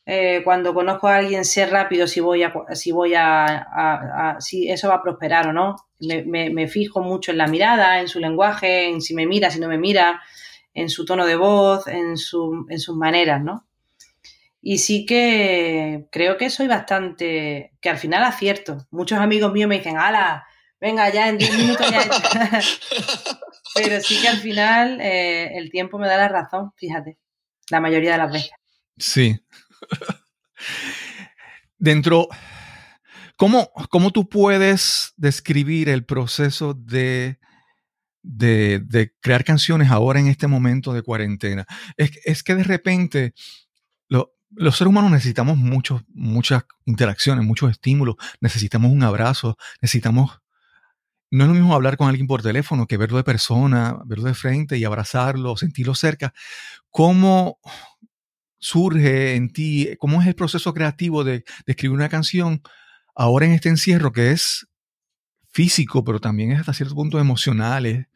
eh, 0.06 0.42
cuando 0.44 0.74
conozco 0.74 1.08
a 1.08 1.16
alguien 1.16 1.46
sé 1.46 1.66
rápido 1.66 2.08
si 2.08 2.20
voy 2.20 2.44
a 2.44 2.52
si 2.74 2.92
voy 2.92 3.14
a, 3.16 4.36
si 4.42 4.70
eso 4.70 4.90
va 4.90 4.96
a 4.96 5.02
prosperar 5.02 5.48
o 5.48 5.54
no. 5.54 5.78
Me, 5.98 6.68
fijo 6.68 7.00
mucho 7.00 7.32
en 7.32 7.38
la 7.38 7.48
mirada, 7.48 8.02
en 8.02 8.10
su 8.10 8.20
lenguaje, 8.20 8.90
en 8.90 9.00
si 9.00 9.16
me 9.16 9.26
mira, 9.26 9.50
si 9.50 9.62
no 9.62 9.70
me 9.70 9.78
mira, 9.78 10.22
en 10.74 10.90
su 10.90 11.06
tono 11.06 11.26
de 11.26 11.38
voz, 11.38 11.88
en, 11.88 12.18
su, 12.18 12.66
en 12.70 12.80
sus 12.82 12.98
maneras, 12.98 13.42
¿no? 13.42 13.66
Y 14.62 14.80
sí 14.80 15.06
que 15.06 16.10
creo 16.12 16.36
que 16.36 16.50
soy 16.50 16.68
bastante, 16.68 17.72
que 17.80 17.90
al 17.90 17.98
final 17.98 18.26
acierto. 18.26 18.88
Muchos 18.92 19.20
amigos 19.20 19.54
míos 19.54 19.70
me 19.70 19.78
dicen, 19.78 19.96
ala, 19.98 20.46
venga, 20.80 21.10
ya 21.12 21.30
en 21.30 21.38
10 21.38 21.58
minutos 21.58 21.90
ya. 21.92 22.08
Pero 23.76 24.02
sí 24.02 24.20
que 24.22 24.28
al 24.28 24.38
final 24.38 25.00
eh, 25.02 25.58
el 25.58 25.70
tiempo 25.70 26.00
me 26.00 26.08
da 26.08 26.18
la 26.18 26.30
razón, 26.30 26.72
fíjate, 26.76 27.18
la 27.70 27.80
mayoría 27.80 28.14
de 28.14 28.18
las 28.18 28.32
veces. 28.32 28.52
Sí, 28.98 29.40
Dentro, 31.78 32.28
¿cómo, 33.36 33.72
¿cómo, 33.90 34.12
tú 34.12 34.28
puedes 34.28 35.14
describir 35.16 35.90
el 35.90 36.06
proceso 36.06 36.74
de, 36.74 37.38
de, 38.24 39.14
crear 39.22 39.44
canciones 39.44 39.92
ahora 39.92 40.20
en 40.20 40.28
este 40.28 40.48
momento 40.48 40.94
de 40.94 41.04
cuarentena? 41.04 41.68
Es, 41.96 42.44
que 42.44 42.56
de 42.56 42.64
repente 42.64 43.34
los 44.08 44.78
seres 44.78 44.90
humanos 44.90 45.12
necesitamos 45.12 45.58
muchos, 45.58 46.04
muchas 46.08 46.64
interacciones, 46.86 47.46
muchos 47.46 47.70
estímulos, 47.70 48.16
necesitamos 48.42 48.92
un 48.92 49.04
abrazo, 49.04 49.58
necesitamos... 49.82 50.40
No 51.30 51.44
es 51.44 51.50
lo 51.50 51.56
mismo 51.56 51.74
hablar 51.74 51.98
con 51.98 52.08
alguien 52.08 52.28
por 52.28 52.42
teléfono 52.42 52.88
que 52.88 52.98
verlo 52.98 53.18
de 53.18 53.24
persona, 53.24 53.98
verlo 54.06 54.26
de 54.26 54.34
frente 54.34 54.78
y 54.78 54.86
abrazarlo, 54.86 55.58
sentirlo 55.58 55.94
cerca. 55.94 56.34
¿Cómo, 56.90 57.60
surge 58.60 59.36
en 59.36 59.52
ti? 59.52 59.96
¿Cómo 60.00 60.22
es 60.22 60.28
el 60.28 60.36
proceso 60.36 60.74
creativo 60.74 61.24
de, 61.24 61.44
escribir 61.66 61.96
una 61.96 62.10
canción 62.10 62.62
ahora 63.16 63.46
en 63.46 63.54
este 63.54 63.70
encierro 63.70 64.12
que 64.12 64.32
es 64.32 64.68
físico, 65.50 66.04
pero 66.04 66.20
también 66.20 66.52
es 66.52 66.60
hasta 66.60 66.74
cierto 66.74 66.96
punto 66.96 67.20
emocional, 67.20 68.08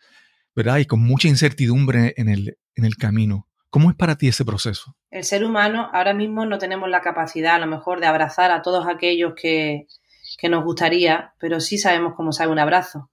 ¿verdad? 0.56 0.78
Y 0.78 0.86
con 0.86 1.02
mucha 1.02 1.28
incertidumbre 1.28 2.14
en 2.18 2.30
el, 2.30 2.58
en 2.76 2.86
el 2.86 2.98
camino. 2.98 3.48
¿Cómo 3.70 3.90
es 3.90 3.96
para 3.96 4.18
ti 4.18 4.28
ese 4.28 4.46
proceso? 4.46 4.96
El 5.10 5.24
ser 5.24 5.46
humano 5.46 5.90
ahora 5.94 6.14
mismo 6.14 6.46
no 6.46 6.58
tenemos 6.58 6.90
la 6.90 7.02
capacidad 7.02 7.56
a 7.56 7.60
lo 7.60 7.68
mejor 7.68 8.02
de 8.02 8.08
abrazar 8.08 8.52
a 8.52 8.62
todos 8.62 8.86
aquellos 8.88 9.34
que, 9.36 9.88
que 10.38 10.50
nos 10.50 10.64
gustaría, 10.64 11.34
pero 11.40 11.60
sí 11.60 11.78
sabemos 11.78 12.14
cómo 12.16 12.32
sabe 12.32 12.52
un 12.52 12.60
abrazo. 12.60 13.10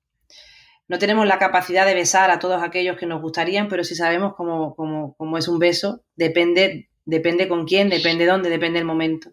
No 0.89 0.99
tenemos 0.99 1.27
la 1.27 1.39
capacidad 1.39 1.87
de 1.87 1.95
besar 1.95 2.31
a 2.31 2.39
todos 2.39 2.63
aquellos 2.63 2.97
que 2.97 3.07
nos 3.07 3.21
gustarían, 3.21 3.69
pero 3.69 3.85
sí 3.85 3.95
sabemos 3.95 4.35
cómo, 4.37 4.75
cómo, 4.75 5.15
cómo 5.17 5.37
es 5.37 5.49
un 5.49 5.59
beso. 5.59 6.03
Depende 6.17 6.89
Depende 7.09 7.49
con 7.49 7.65
quién, 7.65 7.89
depende 7.89 8.27
dónde, 8.27 8.51
depende 8.51 8.79
el 8.79 8.85
momento. 8.85 9.31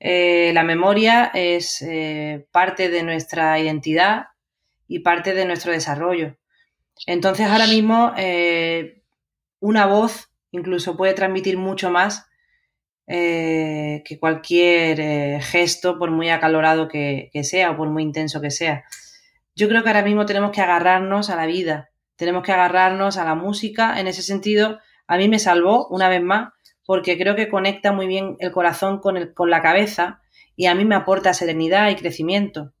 Eh, 0.00 0.52
la 0.54 0.62
memoria 0.62 1.30
es 1.34 1.82
eh, 1.82 2.46
parte 2.50 2.88
de 2.88 3.02
nuestra 3.02 3.58
identidad 3.58 4.28
y 4.86 5.00
parte 5.00 5.34
de 5.34 5.44
nuestro 5.44 5.70
desarrollo. 5.72 6.38
Entonces 7.06 7.46
ahora 7.46 7.66
mismo 7.66 8.14
eh, 8.16 9.02
una 9.60 9.84
voz 9.84 10.30
incluso 10.50 10.96
puede 10.96 11.12
transmitir 11.12 11.58
mucho 11.58 11.90
más 11.90 12.24
que 13.08 14.18
cualquier 14.20 15.40
gesto, 15.40 15.98
por 15.98 16.10
muy 16.10 16.28
acalorado 16.28 16.88
que, 16.88 17.30
sea 17.42 17.70
o 17.70 17.76
por 17.76 17.88
muy 17.88 18.02
intenso 18.02 18.40
que 18.40 18.50
sea. 18.50 18.84
Yo 19.54 19.68
creo 19.68 19.82
que 19.82 19.88
ahora 19.88 20.04
mismo 20.04 20.26
tenemos 20.26 20.52
que 20.52 20.60
agarrarnos 20.60 21.30
a 21.30 21.36
la 21.36 21.46
vida, 21.46 21.88
tenemos 22.16 22.42
que 22.42 22.52
agarrarnos 22.52 23.16
a 23.16 23.24
la 23.24 23.34
música. 23.34 23.98
En 23.98 24.06
ese 24.06 24.22
sentido, 24.22 24.78
a 25.06 25.16
mí 25.16 25.28
me 25.28 25.38
salvó 25.38 25.88
una 25.88 26.08
vez 26.08 26.22
más 26.22 26.50
porque 26.84 27.18
creo 27.18 27.36
que 27.36 27.48
conecta 27.48 27.92
muy 27.92 28.06
bien 28.06 28.36
el 28.38 28.50
corazón 28.50 28.98
con, 28.98 29.16
el, 29.16 29.34
con 29.34 29.50
la 29.50 29.60
cabeza 29.60 30.20
y 30.56 30.66
a 30.66 30.74
mí 30.74 30.84
me 30.84 30.94
aporta 30.94 31.34
serenidad 31.34 31.90
y 31.90 31.96
crecimiento 31.96 32.72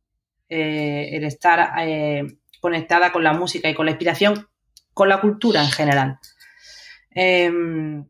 eh, 0.48 1.10
el 1.12 1.24
estar 1.24 1.72
eh, 1.86 2.24
conectada 2.60 3.12
con 3.12 3.22
la 3.22 3.34
música 3.34 3.68
y 3.68 3.74
con 3.74 3.84
la 3.84 3.92
inspiración, 3.92 4.48
con 4.94 5.10
la 5.10 5.20
cultura 5.20 5.62
en 5.62 5.70
general. 5.70 6.18
Em, 7.10 8.08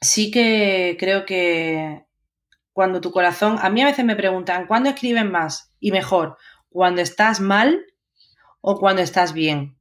sí 0.00 0.30
que 0.30 0.96
creo 0.98 1.24
que 1.24 2.04
cuando 2.72 3.00
tu 3.00 3.10
corazón, 3.10 3.58
a 3.60 3.70
mí 3.70 3.82
a 3.82 3.86
veces 3.86 4.04
me 4.04 4.16
preguntan, 4.16 4.66
¿cuándo 4.66 4.88
escribes 4.88 5.24
más 5.24 5.72
y 5.80 5.90
mejor? 5.92 6.36
¿Cuando 6.68 7.02
estás 7.02 7.40
mal 7.40 7.84
o 8.60 8.78
cuando 8.78 9.02
estás 9.02 9.32
bien? 9.32 9.76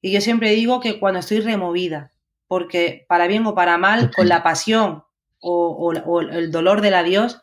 Y 0.00 0.12
yo 0.12 0.20
siempre 0.20 0.50
digo 0.50 0.80
que 0.80 0.98
cuando 0.98 1.20
estoy 1.20 1.40
removida, 1.40 2.12
porque 2.48 3.04
para 3.08 3.26
bien 3.26 3.46
o 3.46 3.54
para 3.54 3.78
mal, 3.78 4.10
con 4.10 4.28
la 4.28 4.42
pasión 4.42 5.04
o, 5.38 5.92
el 6.32 6.50
dolor 6.50 6.80
del 6.80 6.94
adiós, 6.94 7.40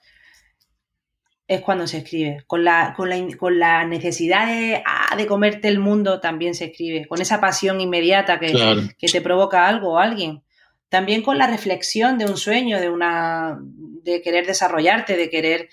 es 1.47 1.61
cuando 1.61 1.87
se 1.87 1.99
escribe. 1.99 2.43
Con 2.47 2.63
la, 2.65 2.93
con 2.95 3.59
la, 3.59 3.85
necesidad 3.85 4.49
ah, 4.85 5.15
de, 5.15 5.27
comerte 5.27 5.67
el 5.69 5.79
mundo 5.79 6.19
también 6.19 6.55
se 6.55 6.65
escribe. 6.65 7.07
Con 7.07 7.21
esa 7.21 7.39
pasión 7.39 7.79
inmediata 7.79 8.39
que, 8.39 8.89
que, 8.97 9.07
te 9.07 9.21
provoca 9.21 9.67
algo 9.67 9.93
o 9.93 9.97
alguien. 9.99 10.43
También 10.89 11.21
con 11.21 11.37
la 11.37 11.47
reflexión 11.47 12.17
de 12.17 12.25
un 12.25 12.37
sueño, 12.37 12.79
de, 12.79 12.89
una, 12.89 13.59
de 13.61 14.21
querer 14.21 14.45
desarrollarte, 14.45 15.17
de 15.17 15.29
querer 15.29 15.69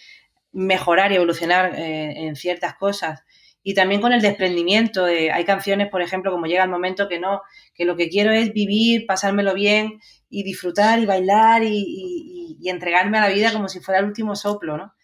mejorar 0.53 1.13
y 1.13 1.17
evolucionar 1.17 1.75
eh, 1.75 2.27
en 2.27 2.37
ciertas 2.37 2.75
cosas 2.75 3.25
y 3.67 3.75
también 3.75 4.01
con 4.01 4.13
el 4.13 4.21
desprendimiento. 4.21 5.07
De, 5.07 5.33
hay 5.33 5.45
canciones, 5.45 5.89
por 5.89 6.03
ejemplo, 6.03 6.31
como 6.31 6.47
llega 6.47 6.63
el 6.63 6.71
momento 6.71 7.09
que 7.09 7.19
no, 7.19 7.41
que 7.75 7.87
lo 7.87 7.97
que 7.97 8.11
quiero 8.11 8.31
es 8.31 8.53
vivir, 8.53 9.07
pasármelo 9.07 9.55
bien 9.55 10.01
y 10.29 10.45
disfrutar 10.45 11.01
y 11.01 11.07
bailar 11.07 11.63
y, 11.65 12.61
entregarme 12.67 13.19
a 13.19 13.23
la 13.23 13.29
vida 13.29 13.53
como 13.53 13.69
si 13.69 13.81
fuera 13.81 14.01
el 14.01 14.07
último 14.07 14.35
soplo, 14.37 14.79
¿no? 14.79 14.95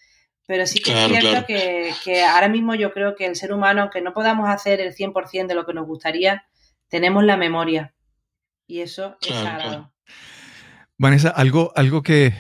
Pero 0.47 0.67
sí 0.67 0.81
que 0.81 0.93
es 0.93 1.09
cierto 1.09 1.47
que, 1.47 2.23
ahora 2.23 2.49
mismo 2.49 2.75
yo 2.75 2.93
creo 2.93 3.15
que 3.15 3.27
el 3.27 3.37
ser 3.37 3.53
humano, 3.53 3.83
aunque 3.83 4.01
no 4.01 4.15
podamos 4.15 4.49
hacer 4.49 4.81
el 4.81 4.95
100% 4.95 5.47
de 5.47 5.55
lo 5.55 5.67
que 5.67 5.75
nos 5.75 5.87
gustaría, 5.87 6.47
tenemos 6.89 7.23
la 7.23 7.37
memoria. 7.37 7.95
Y 8.67 8.81
eso 8.81 9.19
es 9.21 9.37
sagrado. 9.37 9.93
Vanessa, 11.01 11.31
algo, 11.31 11.73
algo 11.77 12.03
que, 12.03 12.35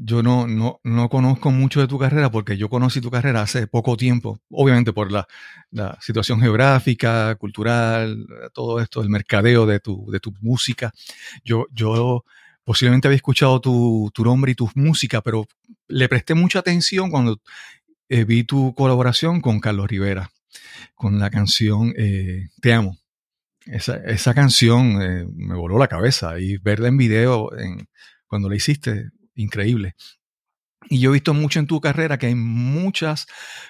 yo 0.00 0.22
no, 0.22 0.46
no, 0.46 0.80
no, 0.82 1.10
conozco 1.10 1.50
mucho 1.50 1.80
de 1.80 1.88
tu 1.88 1.98
carrera 1.98 2.30
porque 2.30 2.56
yo 2.56 2.70
conocí 2.70 3.02
tu 3.02 3.10
carrera 3.10 3.42
hace 3.42 3.66
poco 3.66 3.98
tiempo, 3.98 4.40
obviamente 4.48 4.94
por 4.94 5.12
la, 5.12 5.28
situación 6.00 6.40
geográfica, 6.40 7.34
cultural, 7.34 8.26
todo 8.54 8.80
esto, 8.80 9.02
el 9.02 9.10
mercadeo 9.10 9.66
de 9.66 9.78
tu, 9.78 10.10
de 10.10 10.20
tu 10.20 10.32
música. 10.40 10.90
Yo, 11.44 11.66
yo 11.70 12.24
posiblemente 12.64 13.08
había 13.08 13.16
escuchado 13.16 13.60
tu, 13.60 14.10
nombre 14.24 14.52
y 14.52 14.54
tu 14.54 14.70
música, 14.74 15.20
pero 15.20 15.46
le 15.86 16.08
presté 16.08 16.32
mucha 16.32 16.60
atención 16.60 17.10
cuando 17.10 17.42
eh, 18.08 18.24
vi 18.24 18.44
tu 18.44 18.74
colaboración 18.74 19.42
con 19.42 19.60
Carlos 19.60 19.86
Rivera, 19.86 20.30
con 20.94 21.18
la 21.18 21.28
canción 21.28 21.92
eh, 21.98 22.48
Te 22.62 22.72
amo. 22.72 22.96
Esa, 23.66 24.34
canción 24.34 24.96
me 25.36 25.54
voló 25.54 25.78
la 25.78 25.88
cabeza 25.88 26.38
y 26.38 26.56
verla 26.56 26.88
en 26.88 26.96
video 26.96 27.50
cuando 28.26 28.48
la 28.48 28.56
hiciste, 28.56 29.10
increíble. 29.34 29.94
Y 30.88 30.98
yo 30.98 31.10
he 31.10 31.12
visto 31.12 31.34
mucho 31.34 31.60
en 31.60 31.66
tu 31.66 31.80
carrera 31.80 32.18
que 32.18 32.26
hay 32.26 32.34
muchas 32.34 33.26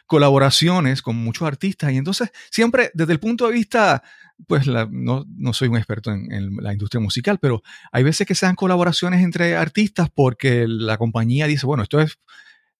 colaboraciones 0.07 1.03
con 1.03 1.16
muchos 1.16 1.46
artistas 1.46 1.92
y 1.92 1.96
entonces 1.96 2.31
siempre 2.50 2.90
desde 2.94 3.12
el 3.12 3.18
punto 3.18 3.46
de 3.46 3.53
vista, 3.53 4.03
pues 4.46 4.66
no, 4.66 5.26
soy 5.53 5.68
un 5.68 5.76
experto 5.76 6.12
en, 6.12 6.57
la 6.57 6.72
industria 6.72 7.00
musical, 7.00 7.38
pero 7.40 7.62
hay 7.90 8.05
veces 8.05 8.26
que 8.26 8.37
se 8.37 8.46
dan 8.46 8.55
colaboraciones 8.55 9.22
entre 9.24 9.57
artistas 9.57 10.09
porque 10.14 10.66
la 10.68 10.98
compañía 10.98 11.46
dice, 11.46 11.66
bueno, 11.66 11.83
esto 11.83 12.00
es 12.00 12.18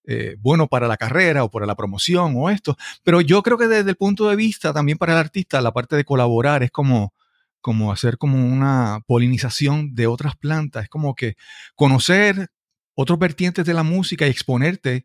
eh, 0.05 0.37
bueno 0.39 0.69
para 0.69 0.89
la 0.89 0.97
carrera 0.97 1.45
o 1.45 1.51
para 1.51 1.67
la 1.67 1.77
promoción 1.77 2.35
o 2.37 2.51
esto, 2.51 2.77
pero 3.03 3.21
yo 3.21 3.43
creo 3.43 3.59
que 3.59 3.69
desde 3.69 3.91
el 3.91 3.97
punto 3.97 4.29
de 4.29 4.37
vista 4.37 4.73
también 4.73 4.99
para 4.99 5.13
el 5.13 5.19
artista, 5.19 5.61
la 5.61 5.73
parte 5.73 5.97
de 5.97 6.05
colaborar 6.05 6.63
es 6.63 6.71
como 6.71 7.15
como 7.61 7.93
hacer 7.93 8.17
como 8.17 8.39
una 8.39 9.01
polinización 9.07 9.95
de 9.95 10.07
otras 10.07 10.37
plantas, 10.37 10.85
es 10.85 10.89
como 10.89 11.15
que 11.15 11.37
conocer 11.75 12.49
otros 12.95 13.19
vertientes 13.19 13.67
de 13.67 13.75
la 13.75 13.83
música 13.83 14.27
y 14.27 14.31
exponerte 14.31 15.05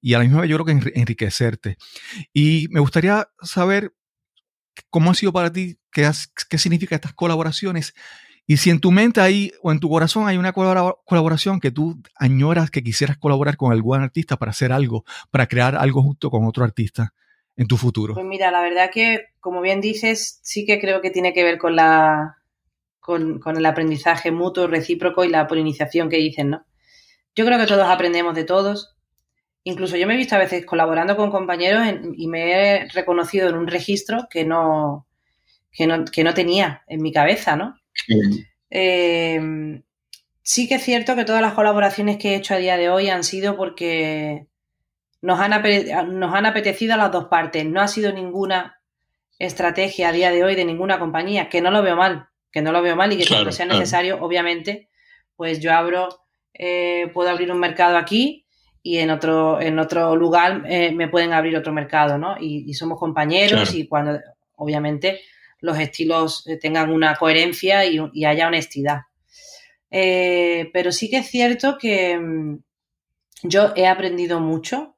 y 0.00 0.14
a 0.14 0.18
la 0.18 0.24
misma 0.24 0.42
vez 0.42 0.50
yo 0.50 0.56
creo 0.58 0.66
que 0.66 0.92
enriquecerte. 1.00 1.78
Y 2.32 2.68
me 2.70 2.80
gustaría 2.80 3.28
saber 3.42 3.94
cómo 4.90 5.10
ha 5.10 5.14
sido 5.14 5.32
para 5.32 5.52
ti, 5.52 5.78
qué, 5.90 6.10
qué 6.50 6.58
significa 6.58 6.94
estas 6.94 7.14
colaboraciones 7.14 7.94
y 8.46 8.58
si 8.58 8.70
en 8.70 8.80
tu 8.80 8.90
mente 8.90 9.20
hay 9.20 9.52
o 9.62 9.72
en 9.72 9.80
tu 9.80 9.88
corazón 9.88 10.28
hay 10.28 10.36
una 10.36 10.52
colaboración 10.52 11.60
que 11.60 11.70
tú 11.70 12.00
añoras 12.16 12.70
que 12.70 12.82
quisieras 12.82 13.16
colaborar 13.16 13.56
con 13.56 13.72
algún 13.72 14.00
artista 14.00 14.36
para 14.36 14.50
hacer 14.50 14.72
algo, 14.72 15.04
para 15.30 15.46
crear 15.46 15.76
algo 15.76 16.02
junto 16.02 16.30
con 16.30 16.44
otro 16.44 16.64
artista 16.64 17.14
en 17.56 17.66
tu 17.66 17.76
futuro. 17.76 18.14
Pues 18.14 18.26
mira, 18.26 18.50
la 18.50 18.60
verdad 18.60 18.90
que, 18.92 19.26
como 19.40 19.60
bien 19.60 19.80
dices, 19.80 20.40
sí 20.42 20.66
que 20.66 20.80
creo 20.80 21.00
que 21.00 21.10
tiene 21.10 21.32
que 21.32 21.44
ver 21.44 21.58
con 21.58 21.76
la 21.76 22.38
con, 23.04 23.42
el 23.54 23.66
aprendizaje 23.66 24.30
mutuo, 24.30 24.66
recíproco 24.66 25.24
y 25.24 25.28
la 25.28 25.46
polinización 25.46 26.08
que 26.08 26.16
dicen, 26.16 26.48
¿no? 26.48 26.64
Yo 27.34 27.44
creo 27.44 27.58
que 27.58 27.66
todos 27.66 27.86
aprendemos 27.86 28.34
de 28.34 28.44
todos. 28.44 28.96
Incluso 29.62 29.98
yo 29.98 30.06
me 30.06 30.14
he 30.14 30.16
visto 30.16 30.36
a 30.36 30.38
veces 30.38 30.64
colaborando 30.64 31.14
con 31.14 31.30
compañeros 31.30 31.82
y 32.16 32.28
me 32.28 32.52
he 32.52 32.88
reconocido 32.88 33.50
en 33.50 33.56
un 33.56 33.66
registro 33.66 34.26
que 34.30 34.46
no, 34.46 35.06
que 35.70 35.86
no, 35.86 36.34
tenía 36.34 36.82
en 36.86 37.02
mi 37.02 37.12
cabeza, 37.12 37.56
¿no? 37.56 37.78
Eh, 38.70 39.82
sí 40.42 40.68
que 40.68 40.74
es 40.76 40.82
cierto 40.82 41.16
que 41.16 41.24
todas 41.24 41.42
las 41.42 41.54
colaboraciones 41.54 42.18
que 42.18 42.32
he 42.32 42.36
hecho 42.36 42.54
a 42.54 42.58
día 42.58 42.76
de 42.76 42.90
hoy 42.90 43.08
han 43.08 43.24
sido 43.24 43.56
porque 43.56 44.46
nos 45.22 45.40
han, 45.40 46.18
nos 46.18 46.34
han 46.34 46.46
apetecido 46.46 46.94
a 46.94 46.98
las 46.98 47.12
dos 47.12 47.26
partes. 47.26 47.64
No 47.64 47.80
ha 47.80 47.88
sido 47.88 48.12
ninguna 48.12 48.80
estrategia 49.38 50.08
a 50.08 50.12
día 50.12 50.30
de 50.30 50.44
hoy 50.44 50.54
de 50.54 50.64
ninguna 50.64 50.98
compañía, 50.98 51.48
que 51.48 51.60
no 51.60 51.70
lo 51.70 51.82
veo 51.82 51.96
mal, 51.96 52.28
que 52.52 52.62
no 52.62 52.72
lo 52.72 52.82
veo 52.82 52.96
mal 52.96 53.12
y 53.12 53.16
que 53.16 53.26
cuando 53.26 53.52
sea 53.52 53.66
necesario, 53.66 54.18
obviamente, 54.22 54.88
pues 55.36 55.60
yo 55.60 55.72
abro 55.72 56.08
eh, 56.52 57.10
puedo 57.12 57.30
abrir 57.30 57.50
un 57.50 57.58
mercado 57.58 57.96
aquí 57.96 58.46
y 58.82 58.98
en 58.98 59.10
otro, 59.10 59.60
en 59.60 59.78
otro 59.78 60.14
lugar 60.14 60.62
eh, 60.66 60.92
me 60.92 61.08
pueden 61.08 61.32
abrir 61.32 61.56
otro 61.56 61.72
mercado, 61.72 62.18
¿no? 62.18 62.36
Y, 62.38 62.72
somos 62.74 62.98
compañeros 62.98 63.74
y 63.74 63.88
cuando, 63.88 64.20
obviamente, 64.56 65.22
los 65.64 65.78
estilos 65.78 66.46
eh, 66.46 66.56
tengan 66.56 66.90
una 66.90 67.16
coherencia 67.16 67.84
y, 67.86 68.24
haya 68.24 68.46
honestidad. 68.46 69.02
pero 69.90 70.92
sí 70.92 71.08
que 71.10 71.18
es 71.18 71.26
cierto 71.28 71.78
que 71.78 72.18
mm, 72.18 72.58
yo 73.44 73.72
he 73.76 73.86
aprendido 73.86 74.40
mucho. 74.40 74.96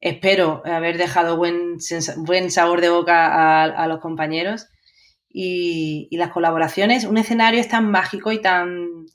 Espero 0.00 0.62
haber 0.64 0.96
dejado 0.96 1.36
buen, 1.36 1.78
buen 2.18 2.50
sabor 2.50 2.80
de 2.80 2.88
boca 2.88 3.64
a, 3.64 3.86
los 3.88 4.00
compañeros. 4.00 4.68
Y, 5.28 6.08
las 6.12 6.30
colaboraciones, 6.30 7.04
un 7.04 7.18
escenario 7.18 7.60
es 7.60 7.68
tan 7.68 7.90
mágico 7.90 8.32
y 8.32 8.40
tan, 8.40 9.06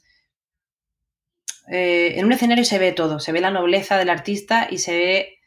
eh, 1.71 2.13
en 2.17 2.25
un 2.25 2.33
escenario 2.33 2.65
se 2.65 2.79
ve 2.79 2.91
todo, 2.91 3.19
se 3.19 3.31
ve 3.31 3.41
la 3.41 3.51
nobleza 3.51 3.97
del 3.97 4.09
artista 4.09 4.67
y 4.69 4.77
se 4.77 4.97
ve 4.97 5.39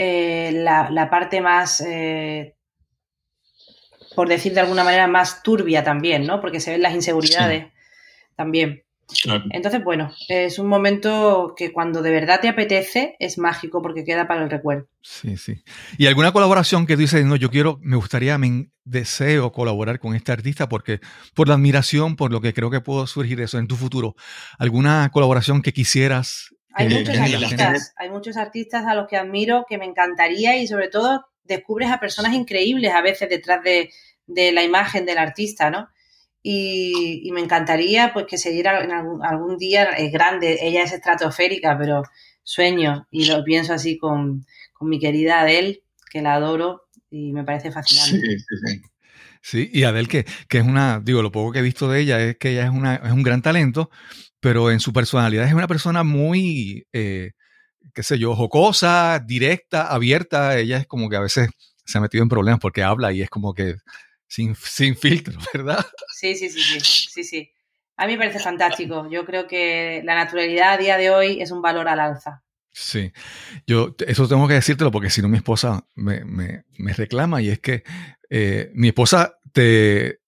eh, 0.00 0.52
la, 0.52 1.08
parte 1.10 1.40
más, 1.40 1.80
eh, 1.80 2.54
por 4.18 4.28
decir 4.28 4.52
de 4.52 4.58
alguna 4.58 4.82
manera, 4.82 5.06
más 5.06 5.44
turbia 5.44 5.84
también, 5.84 6.26
¿no? 6.26 6.40
Porque 6.40 6.58
se 6.58 6.72
ven 6.72 6.82
las 6.82 6.92
inseguridades 6.92 7.66
también. 8.34 8.82
Entonces, 9.52 9.84
bueno, 9.84 10.12
es 10.26 10.58
un 10.58 10.66
momento 10.66 11.54
que 11.56 11.72
cuando 11.72 12.02
de 12.02 12.10
verdad 12.10 12.40
te 12.40 12.48
apetece 12.48 13.14
es 13.20 13.38
mágico 13.38 13.80
porque 13.80 14.02
queda 14.02 14.26
para 14.26 14.42
el 14.42 14.50
recuerdo. 14.50 14.88
Sí, 15.02 15.36
sí. 15.36 15.62
¿Y 15.98 16.08
alguna 16.08 16.32
colaboración 16.32 16.84
que 16.84 16.94
tú 16.94 17.02
dices, 17.02 17.24
no, 17.24 17.36
yo 17.36 17.48
quiero, 17.48 17.78
me 17.80 17.94
gustaría, 17.94 18.36
me 18.38 18.70
deseo 18.82 19.52
colaborar 19.52 20.00
con 20.00 20.16
este 20.16 20.32
artista 20.32 20.68
porque 20.68 20.98
por 21.36 21.46
la 21.46 21.54
admiración, 21.54 22.16
por 22.16 22.32
lo 22.32 22.40
que 22.40 22.52
creo 22.52 22.72
que 22.72 22.80
puedo 22.80 23.06
surgir 23.06 23.40
eso 23.40 23.58
en 23.58 23.68
tu 23.68 23.76
futuro? 23.76 24.16
¿Alguna 24.58 25.10
colaboración 25.12 25.62
que 25.62 25.72
quisieras? 25.72 26.52
Hay 26.72 26.88
muchos 26.88 27.16
artistas, 27.16 27.94
hay 27.96 28.10
muchos 28.10 28.36
artistas 28.36 28.84
a 28.84 28.96
los 28.96 29.06
que 29.06 29.16
admiro, 29.16 29.64
que 29.68 29.78
me 29.78 29.84
encantaría 29.84 30.56
y 30.56 30.66
sobre 30.66 30.88
todo 30.88 31.24
descubres 31.44 31.90
a 31.90 32.00
personas 32.00 32.34
increíbles 32.34 32.92
a 32.92 33.00
veces 33.00 33.28
detrás 33.28 33.62
de, 33.62 33.90
de 34.28 34.52
la 34.52 34.62
imagen 34.62 35.04
del 35.04 35.18
artista, 35.18 35.70
¿no? 35.70 35.88
Y, 36.42 37.28
me 37.32 37.40
encantaría 37.40 38.12
pues 38.12 38.26
que 38.26 38.38
se 38.38 38.50
diera 38.50 38.82
en 38.82 38.92
algún, 38.92 39.58
día, 39.58 39.84
es 39.90 40.12
grande, 40.12 40.58
ella 40.60 40.84
es 40.84 40.92
estratosférica, 40.92 41.76
pero 41.76 42.04
sueño 42.42 43.06
y 43.10 43.26
lo 43.26 43.42
pienso 43.44 43.74
así 43.74 43.98
con, 43.98 44.46
mi 44.80 45.00
querida 45.00 45.40
Adele, 45.40 45.82
que 46.10 46.22
la 46.22 46.34
adoro 46.34 46.88
y 47.10 47.32
me 47.32 47.44
parece 47.44 47.72
fascinante. 47.72 48.20
Sí, 48.20 48.38
sí, 48.38 48.56
sí. 48.64 48.82
Sí, 49.40 49.70
y 49.72 49.84
Adele, 49.84 50.08
que, 50.08 50.26
que, 50.48 50.58
es 50.58 50.64
una, 50.64 51.00
digo, 51.00 51.22
lo 51.22 51.32
poco 51.32 51.52
que 51.52 51.60
he 51.60 51.62
visto 51.62 51.88
de 51.88 52.00
ella 52.00 52.20
es 52.20 52.36
que 52.38 52.50
ella 52.50 52.64
es, 52.64 52.70
una, 52.70 52.96
es 52.96 53.12
un 53.12 53.22
gran 53.22 53.40
talento, 53.40 53.90
pero 54.40 54.70
en 54.70 54.80
su 54.80 54.92
personalidad 54.92 55.46
es 55.46 55.54
una 55.54 55.68
persona 55.68 56.02
muy, 56.02 56.86
eh, 56.92 57.32
qué 57.94 58.02
sé 58.02 58.18
yo, 58.18 58.34
jocosa, 58.34 59.18
directa, 59.24 59.88
abierta. 59.88 60.58
Ella 60.58 60.78
es 60.78 60.86
como 60.86 61.08
que 61.08 61.16
a 61.16 61.20
veces 61.20 61.50
se 61.84 61.98
ha 61.98 62.00
metido 62.00 62.22
en 62.22 62.28
problemas 62.28 62.60
porque 62.60 62.82
habla 62.82 63.12
y 63.12 63.22
es 63.22 63.30
como 63.30 63.54
que 63.54 63.76
sin, 64.28 64.54
sin 64.54 64.96
filtro, 64.96 65.38
¿verdad? 65.54 65.84
Sí, 66.14 66.36
sí, 66.36 66.48
sí, 66.48 66.60
sí, 66.60 66.80
sí, 66.80 67.24
sí. 67.24 67.52
A 67.96 68.06
mí 68.06 68.12
me 68.12 68.18
parece 68.18 68.38
fantástico. 68.38 69.08
Yo 69.10 69.24
creo 69.24 69.48
que 69.48 70.02
la 70.04 70.14
naturalidad 70.14 70.74
a 70.74 70.76
día 70.76 70.96
de 70.96 71.10
hoy 71.10 71.42
es 71.42 71.50
un 71.50 71.60
valor 71.60 71.88
al 71.88 71.98
alza. 71.98 72.44
Sí, 72.70 73.12
yo 73.66 73.96
eso 74.06 74.28
tengo 74.28 74.46
que 74.46 74.54
decírtelo 74.54 74.92
porque 74.92 75.10
si 75.10 75.20
no 75.20 75.28
mi 75.28 75.38
esposa 75.38 75.84
me, 75.96 76.62
reclama 76.94 77.42
y 77.42 77.48
es 77.48 77.58
que 77.58 77.82
eh, 78.30 78.70
mi 78.74 78.88
esposa 78.88 79.36
te 79.52 80.20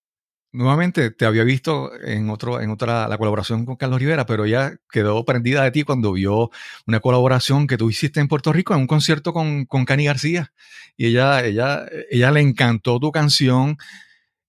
nuevamente 0.52 1.10
te 1.10 1.26
había 1.26 1.44
visto 1.44 1.92
en 2.00 2.30
otro 2.30 2.60
en 2.60 2.70
otra 2.70 3.08
la 3.08 3.18
colaboración 3.18 3.64
con 3.66 3.76
Carlos 3.76 4.00
Rivera, 4.00 4.26
pero 4.26 4.44
ella 4.44 4.76
quedó 4.90 5.24
prendida 5.24 5.62
de 5.64 5.70
ti 5.70 5.82
cuando 5.84 6.12
vio 6.12 6.50
una 6.86 7.00
colaboración 7.00 7.66
que 7.66 7.76
tú 7.76 7.90
hiciste 7.90 8.20
en 8.20 8.28
Puerto 8.28 8.52
Rico 8.52 8.74
en 8.74 8.80
un 8.80 8.86
concierto 8.86 9.32
con, 9.32 9.64
con 9.66 9.84
Cani 9.84 10.06
García 10.06 10.52
y 10.96 11.06
ella 11.06 11.44
ella 11.44 11.86
ella 12.10 12.30
le 12.32 12.40
encantó 12.40 12.98
tu 13.00 13.12
canción 13.12 13.76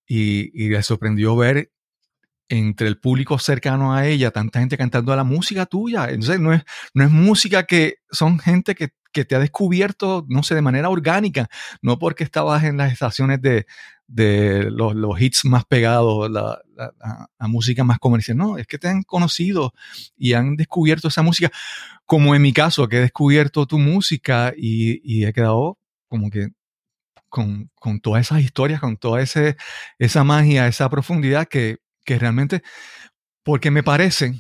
y, 0.08 0.52
y 0.54 0.70
le 0.70 0.84
sorprendió 0.84 1.36
ver 1.36 1.72
entre 2.52 2.88
el 2.90 3.00
público 3.00 3.40
cercano 3.40 3.94
a 3.94 4.06
ella, 4.06 4.32
tanta 4.32 4.60
gente 4.60 4.78
cantando 4.78 5.16
la 5.16 5.24
música 5.24 5.66
tuya. 5.66 6.10
Entonces, 6.10 6.38
no 6.40 6.54
es, 6.54 6.64
no 6.94 7.06
es 7.06 7.10
música 7.10 7.66
que 7.66 8.00
son 8.12 8.40
gente 8.40 8.76
que, 8.76 8.90
te 9.14 9.36
ha 9.36 9.40
descubierto, 9.40 10.26
no 10.30 10.42
sé, 10.42 10.56
de 10.56 10.62
manera 10.62 10.90
orgánica, 10.90 11.50
no 11.82 12.00
porque 12.00 12.24
estabas 12.24 12.64
en 12.64 12.78
las 12.78 12.94
estaciones 12.94 13.42
de, 13.42 13.66
los, 14.16 15.22
hits 15.22 15.46
más 15.46 15.66
pegados, 15.66 16.30
la, 16.30 16.62
música 17.40 17.84
más 17.84 18.00
comercial. 18.00 18.38
No, 18.38 18.58
es 18.58 18.68
que 18.68 18.78
te 18.78 18.88
han 18.88 19.04
conocido 19.04 19.74
y 20.18 20.34
han 20.34 20.56
descubierto 20.56 21.08
esa 21.08 21.22
música, 21.22 21.52
como 22.06 22.36
en 22.36 22.42
mi 22.42 22.54
caso, 22.54 22.88
que 22.88 22.98
he 22.98 23.02
descubierto 23.02 23.66
tu 23.66 23.80
música 23.80 24.54
y, 24.56 25.26
he 25.26 25.34
quedado 25.34 25.78
como 26.08 26.30
que 26.30 26.50
con, 27.30 27.70
con, 27.76 28.02
todas 28.02 28.22
esas 28.22 28.42
historias, 28.42 28.82
con 28.82 28.98
toda 28.98 29.22
ese, 29.22 29.56
esa 30.00 30.24
magia, 30.24 30.68
esa 30.68 30.90
profundidad 30.90 31.48
que 31.48 31.80
que 32.06 32.18
realmente, 32.18 32.64
porque 33.44 33.72
me 33.72 33.84
parece 33.84 34.36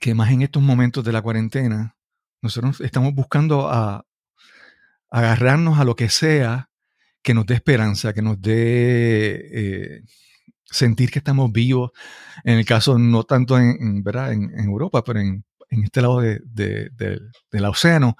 que 0.00 0.14
más 0.14 0.30
en 0.30 0.42
estos 0.42 0.62
momentos 0.62 1.04
de 1.04 1.12
la 1.12 1.22
cuarentena, 1.22 1.96
nosotros 2.42 2.80
estamos 2.80 3.14
buscando 3.14 3.68
a, 3.68 4.06
agarrarnos 5.10 5.78
a 5.80 5.84
lo 5.84 5.96
que 5.96 6.08
sea 6.08 6.69
que 7.22 7.34
nos 7.34 7.46
dé 7.46 7.54
esperanza, 7.54 8.12
que 8.12 8.22
nos 8.22 8.40
dé 8.40 9.48
eh, 9.52 10.02
sentir 10.64 11.10
que 11.10 11.18
estamos 11.18 11.52
vivos, 11.52 11.90
en 12.44 12.58
el 12.58 12.64
caso 12.64 12.98
no 12.98 13.24
tanto 13.24 13.58
en, 13.58 14.02
¿verdad? 14.02 14.32
en, 14.32 14.50
Europa, 14.60 15.04
pero 15.04 15.20
en, 15.20 15.44
este 15.70 16.02
lado 16.02 16.20
de, 16.20 16.40
del 16.50 17.64
océano, 17.64 18.16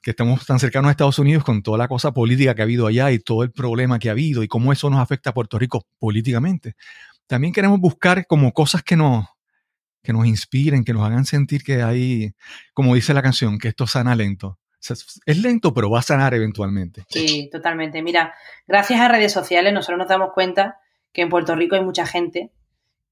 que 0.00 0.10
estamos 0.12 0.46
tan 0.46 0.58
cercanos 0.58 0.88
a 0.88 0.92
Estados 0.92 1.18
Unidos 1.18 1.44
con 1.44 1.62
toda 1.62 1.76
la 1.76 1.88
cosa 1.88 2.12
política 2.12 2.54
que 2.54 2.62
ha 2.62 2.64
habido 2.64 2.86
allá 2.86 3.10
y 3.10 3.18
todo 3.18 3.42
el 3.42 3.50
problema 3.50 3.98
que 3.98 4.08
ha 4.08 4.12
habido 4.12 4.42
y 4.42 4.48
cómo 4.48 4.72
eso 4.72 4.88
nos 4.88 5.00
afecta 5.00 5.30
a 5.30 5.34
Puerto 5.34 5.58
Rico 5.58 5.86
políticamente 5.98 6.76
también 7.28 7.52
queremos 7.52 7.78
buscar 7.78 8.26
como 8.26 8.52
cosas 8.52 8.82
que 8.82 8.96
nos, 8.96 9.26
que 10.02 10.12
nos 10.12 10.26
inspiren, 10.26 10.82
que 10.82 10.94
nos 10.94 11.04
hagan 11.04 11.24
sentir 11.26 11.62
que 11.62 11.82
hay, 11.82 12.32
como 12.74 12.94
dice 12.96 13.14
la 13.14 13.22
canción, 13.22 13.58
que 13.58 13.68
esto 13.68 13.86
sana 13.86 14.16
lento. 14.16 14.58
Es 14.80 15.38
lento, 15.38 15.74
pero 15.74 15.90
va 15.90 15.98
a 16.00 16.02
sanar 16.02 16.34
eventualmente. 16.34 17.04
Sí, 17.08 17.48
totalmente. 17.50 18.02
Mira, 18.02 18.34
gracias 18.66 19.00
a 19.00 19.08
redes 19.08 19.32
sociales 19.32 19.72
nosotros 19.72 19.98
nos 19.98 20.08
damos 20.08 20.30
cuenta 20.32 20.78
que 21.12 21.22
en 21.22 21.28
Puerto 21.28 21.54
Rico 21.54 21.74
hay 21.76 21.84
mucha 21.84 22.06
gente 22.06 22.50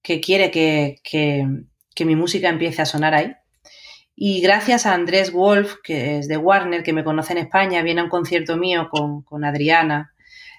que 0.03 0.21
quiere 0.21 0.51
que, 0.51 1.01
que 1.03 2.05
mi 2.05 2.17
música 2.17 2.49
empiece 2.49 2.83
a 2.83 2.87
sonar 2.87 3.15
ahí. 3.15 3.35
Y 4.19 4.41
gracias 4.41 4.87
a 4.87 4.95
Andrés 4.95 5.31
Wolf, 5.31 5.75
que 5.85 6.17
es 6.19 6.27
de 6.27 6.39
Warner, 6.39 6.83
que 6.83 6.95
me 6.95 7.05
conoce 7.05 7.35
en 7.35 7.39
España, 7.39 7.83
viene 7.83 8.01
a 8.01 8.05
un 8.05 8.11
concierto 8.11 8.57
mío 8.57 8.89
con, 8.91 9.45
Adriana. 9.45 10.15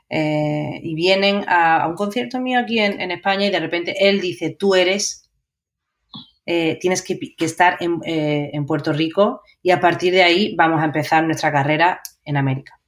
Eh, 0.09 0.79
y 0.83 0.93
vienen 0.93 1.43
a, 1.47 1.87
un 1.87 1.95
concierto 1.95 2.39
mío 2.39 2.59
aquí 2.59 2.79
en, 2.79 3.11
España 3.11 3.47
y 3.47 3.49
de 3.49 3.59
repente 3.59 3.95
él 4.07 4.21
dice, 4.21 4.51
tú 4.51 4.75
eres, 4.75 5.26
eh, 6.49 6.77
tienes 6.79 7.01
que, 7.01 7.19
estar 7.39 7.77
eh, 7.81 8.51
en, 8.53 8.65
Puerto 8.65 8.93
Rico 8.93 9.41
y 9.61 9.71
a 9.71 9.81
partir 9.81 10.13
de 10.13 10.23
ahí 10.23 10.55
vamos 10.55 10.81
a 10.81 10.85
empezar 10.85 11.25
nuestra 11.25 11.51
carrera 11.51 11.99
en 12.23 12.37
América. 12.37 12.79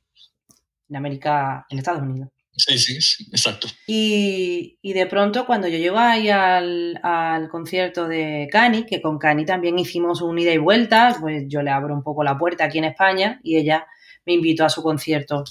En 0.87 0.95
América, 0.95 1.65
en 1.69 1.77
Estados 1.77 2.01
Unidos. 2.01 2.29
Sí, 2.53 2.77
sí, 2.77 3.01
sí, 3.01 3.27
exacto. 3.31 3.67
Y, 3.85 4.77
de 4.81 5.05
pronto 5.07 5.45
cuando 5.45 5.67
yo 5.67 5.77
llego 5.77 5.97
ahí 5.97 6.29
al, 6.29 7.49
concierto 7.51 8.07
de 8.07 8.47
Cani, 8.49 8.85
que 8.85 9.01
con 9.01 9.19
Cani 9.19 9.43
también 9.43 9.77
hicimos 9.77 10.21
un 10.21 10.39
ida 10.39 10.53
y 10.53 10.57
vuelta, 10.57 11.17
pues 11.19 11.43
yo 11.49 11.61
le 11.61 11.71
abro 11.71 11.93
un 11.93 12.01
poco 12.01 12.23
la 12.23 12.37
puerta 12.37 12.63
aquí 12.63 12.77
en 12.77 12.85
España 12.85 13.41
y 13.43 13.57
ella 13.57 13.87
me 14.25 14.35
invitó 14.35 14.63
a 14.63 14.69
su 14.69 14.81
concierto 14.81 15.43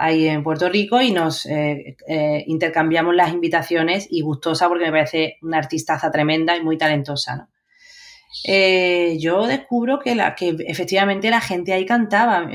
ahí 0.00 0.26
en 0.28 0.42
Puerto 0.42 0.68
Rico 0.70 1.02
y 1.02 1.12
nos 1.12 1.44
eh, 1.44 1.96
eh, 2.08 2.44
intercambiamos 2.46 3.14
las 3.14 3.32
invitaciones 3.32 4.08
y 4.10 4.22
gustosa 4.22 4.66
porque 4.66 4.86
me 4.86 4.92
parece 4.92 5.36
una 5.42 5.58
artistaza 5.58 6.10
tremenda 6.10 6.56
y 6.56 6.62
muy 6.62 6.78
talentosa, 6.78 7.36
¿no? 7.36 7.48
Eh, 8.44 9.18
yo 9.20 9.46
descubro 9.46 9.98
que, 9.98 10.14
la, 10.14 10.34
que 10.34 10.56
efectivamente 10.66 11.30
la 11.30 11.40
gente 11.40 11.72
ahí 11.72 11.84
cantaba 11.84 12.48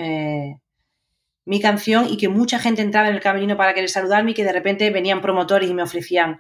mi 1.47 1.59
canción 1.59 2.07
y 2.09 2.17
que 2.17 2.29
mucha 2.29 2.59
gente 2.59 2.81
entraba 2.81 3.09
en 3.09 3.15
el 3.15 3.21
camerino 3.21 3.57
para 3.57 3.73
querer 3.73 3.89
saludarme 3.89 4.31
y 4.31 4.33
que 4.33 4.45
de 4.45 4.53
repente 4.53 4.89
venían 4.89 5.21
promotores 5.21 5.69
y 5.69 5.73
me 5.73 5.83
ofrecían 5.83 6.39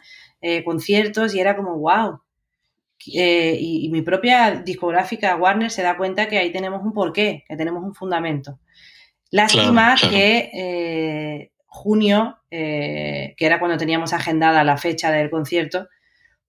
conciertos 0.63 1.35
y 1.35 1.41
era 1.41 1.55
como, 1.55 1.77
wow. 1.77 2.21
Y, 3.05 3.89
mi 3.91 4.01
propia 4.01 4.61
discográfica 4.65 5.35
Warner 5.35 5.69
se 5.69 5.83
da 5.83 5.97
cuenta 5.97 6.27
que 6.27 6.37
ahí 6.37 6.51
tenemos 6.51 6.81
un 6.81 6.93
porqué, 6.93 7.43
que 7.47 7.57
tenemos 7.57 7.83
un 7.83 7.93
fundamento. 7.93 8.57
Lástima 9.31 9.95
que 9.95 10.49
eh, 10.53 11.51
junio, 11.65 12.37
que 12.49 13.35
era 13.37 13.59
cuando 13.59 13.77
teníamos 13.77 14.13
agendada 14.13 14.63
la 14.63 14.77
fecha 14.77 15.11
del 15.11 15.29
concierto, 15.29 15.87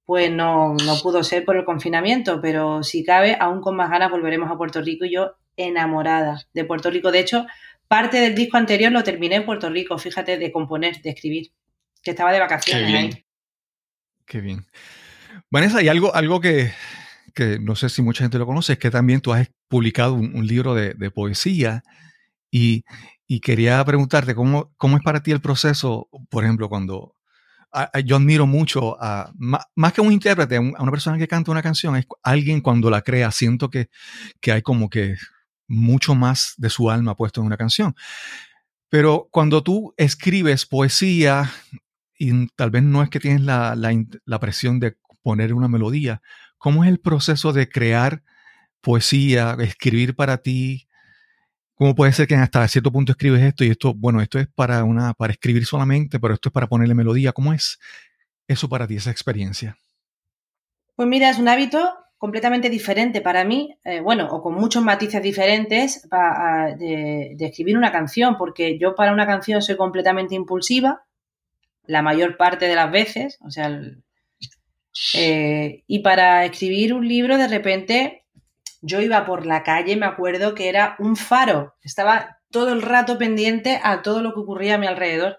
pues 0.05 0.31
no, 0.31 0.75
no 0.75 0.97
pudo 1.03 1.25
ser 1.25 1.45
por 1.45 1.57
el 1.57 1.65
confinamiento, 1.65 2.41
pero 2.41 2.85
si 2.85 3.05
cabe, 3.05 3.37
aún 3.41 3.61
con 3.61 3.75
más 3.75 3.91
ganas 3.91 4.11
volveremos 4.11 4.51
a 4.51 4.57
Puerto 4.57 4.81
Rico 4.81 5.05
y 5.05 5.15
yo 5.15 5.33
enamorada 5.57 6.47
de 6.53 6.65
Puerto 6.65 6.91
Rico. 6.91 7.11
De 7.11 7.19
hecho, 7.19 7.47
Parte 7.89 8.19
del 8.19 8.35
disco 8.35 8.57
anterior 8.57 8.91
lo 8.91 9.05
terminé 9.05 9.37
en 9.37 9.45
Puerto 9.45 9.71
Rico, 9.71 9.97
fíjate, 9.97 10.39
de 10.39 10.51
componer, 10.51 11.01
de 11.03 11.11
escribir, 11.11 11.53
que 12.03 12.11
estaba 12.11 12.33
de 12.33 12.41
vacaciones 12.41 12.85
Qué 12.85 12.93
bien. 12.93 13.05
ahí. 13.05 13.25
Qué 14.27 14.41
bien. 14.41 14.67
Vanessa, 15.51 15.79
hay 15.79 15.89
algo, 15.89 16.13
algo 16.15 16.41
que, 16.41 16.73
no 17.61 17.77
sé 17.77 17.89
si 17.89 18.03
mucha 18.03 18.25
gente 18.25 18.39
lo 18.39 18.47
conoce, 18.47 18.73
es 18.73 18.79
que 18.81 18.91
también 18.91 19.21
tú 19.21 19.33
has 19.33 19.49
publicado 19.69 20.15
un, 20.15 20.47
libro 20.47 20.75
de, 20.75 21.11
poesía 21.13 21.85
y, 22.51 22.85
quería 23.41 23.85
preguntarte 23.85 24.35
cómo, 24.35 24.73
cómo 24.77 24.97
es 24.97 25.03
para 25.03 25.23
ti 25.23 25.33
el 25.33 25.41
proceso, 25.41 26.09
por 26.31 26.45
ejemplo, 26.45 26.69
cuando 26.69 27.15
yo 28.05 28.17
admiro 28.17 28.47
mucho 28.47 28.97
a, 29.03 29.31
más, 29.37 29.93
que 29.93 30.01
un 30.01 30.13
intérprete, 30.13 30.57
a 30.57 30.61
una 30.61 30.91
persona 30.91 31.19
que 31.19 31.29
canta 31.29 31.51
una 31.51 31.63
canción, 31.63 31.97
es 31.97 32.07
alguien 32.23 32.61
cuando 32.61 32.89
la 32.89 33.03
crea, 33.03 33.31
siento 33.33 33.69
que, 33.69 33.91
que 34.41 34.53
hay 34.53 34.63
como 34.63 34.89
que 34.89 35.17
mucho 35.69 36.15
más 36.15 36.55
de 36.57 36.71
su 36.71 36.91
alma 36.91 37.17
puesto 37.17 37.41
en 37.41 37.47
una 37.47 37.57
canción. 37.57 37.95
Pero 38.89 39.29
cuando 39.31 39.63
tú 39.63 39.95
escribes 39.97 40.65
poesía, 40.65 41.51
y 42.19 42.47
tal 42.57 42.71
vez 42.71 42.83
no 42.83 43.03
es 43.03 43.11
que 43.11 43.21
tienes 43.21 43.43
la, 43.43 44.39
presión 44.41 44.81
de 44.81 44.97
poner 45.23 45.53
una 45.53 45.69
melodía, 45.69 46.23
¿cómo 46.59 46.85
es 46.85 46.91
el 46.91 47.01
proceso 47.01 47.53
de 47.53 47.69
crear 47.69 48.23
poesía, 48.81 49.57
escribir 49.61 50.15
para 50.15 50.39
ti? 50.39 50.86
¿Cómo 51.77 51.95
puede 51.95 52.13
ser 52.13 52.27
que 52.27 52.35
hasta 52.35 52.67
cierto 52.69 52.91
punto 52.91 53.13
escribes 53.13 53.43
esto 53.43 53.63
y 53.63 53.69
esto, 53.69 53.93
bueno, 53.93 54.23
esto 54.23 54.39
es 54.39 54.49
para, 54.49 54.83
una, 54.83 55.13
para 55.13 55.35
escribir 55.35 55.67
solamente, 55.67 56.19
pero 56.19 56.33
esto 56.33 56.49
es 56.49 56.53
para 56.53 56.69
ponerle 56.69 56.95
melodía? 56.95 57.33
¿Cómo 57.33 57.53
es 57.53 57.79
eso 58.49 58.67
para 58.67 58.87
ti, 58.87 58.97
esa 58.97 59.11
experiencia? 59.11 59.77
Pues 60.95 61.07
mira, 61.07 61.29
es 61.29 61.39
un 61.39 61.49
hábito 61.49 61.95
completamente 62.17 62.71
diferente 62.71 63.21
para 63.21 63.45
mí, 63.45 63.77
eh, 63.85 64.01
bueno, 64.01 64.27
o 64.29 64.43
con 64.43 64.55
muchos 64.55 64.83
matices 64.83 65.23
diferentes 65.23 66.09
de, 66.11 67.37
escribir 67.39 67.77
una 67.77 67.93
canción, 67.93 68.39
porque 68.39 68.79
yo 68.79 68.95
para 68.95 69.13
una 69.13 69.27
canción 69.27 69.61
soy 69.61 69.77
completamente 69.77 70.35
impulsiva, 70.35 71.05
la 71.85 72.01
mayor 72.01 72.39
parte 72.39 72.69
de 72.69 72.75
las 72.75 72.91
veces, 72.91 73.39
o 73.43 73.51
sea, 73.51 73.71
eh, 75.15 75.85
y 75.87 75.99
para 75.99 76.47
escribir 76.47 76.95
un 76.95 77.07
libro 77.07 77.37
de 77.37 77.49
repente 77.49 78.26
yo 78.87 79.01
iba 79.01 79.27
por 79.27 79.47
la 79.47 79.65
calle, 79.65 79.97
me 79.97 80.07
acuerdo 80.07 80.55
que 80.55 80.69
era 80.69 80.95
un 81.01 81.17
faro, 81.17 81.75
estaba 81.83 82.39
todo 82.53 82.73
el 82.73 82.83
rato 82.83 83.19
pendiente 83.19 83.81
a 83.83 84.01
todo 84.01 84.23
lo 84.23 84.33
que 84.33 84.41
ocurría 84.41 84.77
a 84.77 84.79
mi 84.79 84.87
alrededor. 84.87 85.39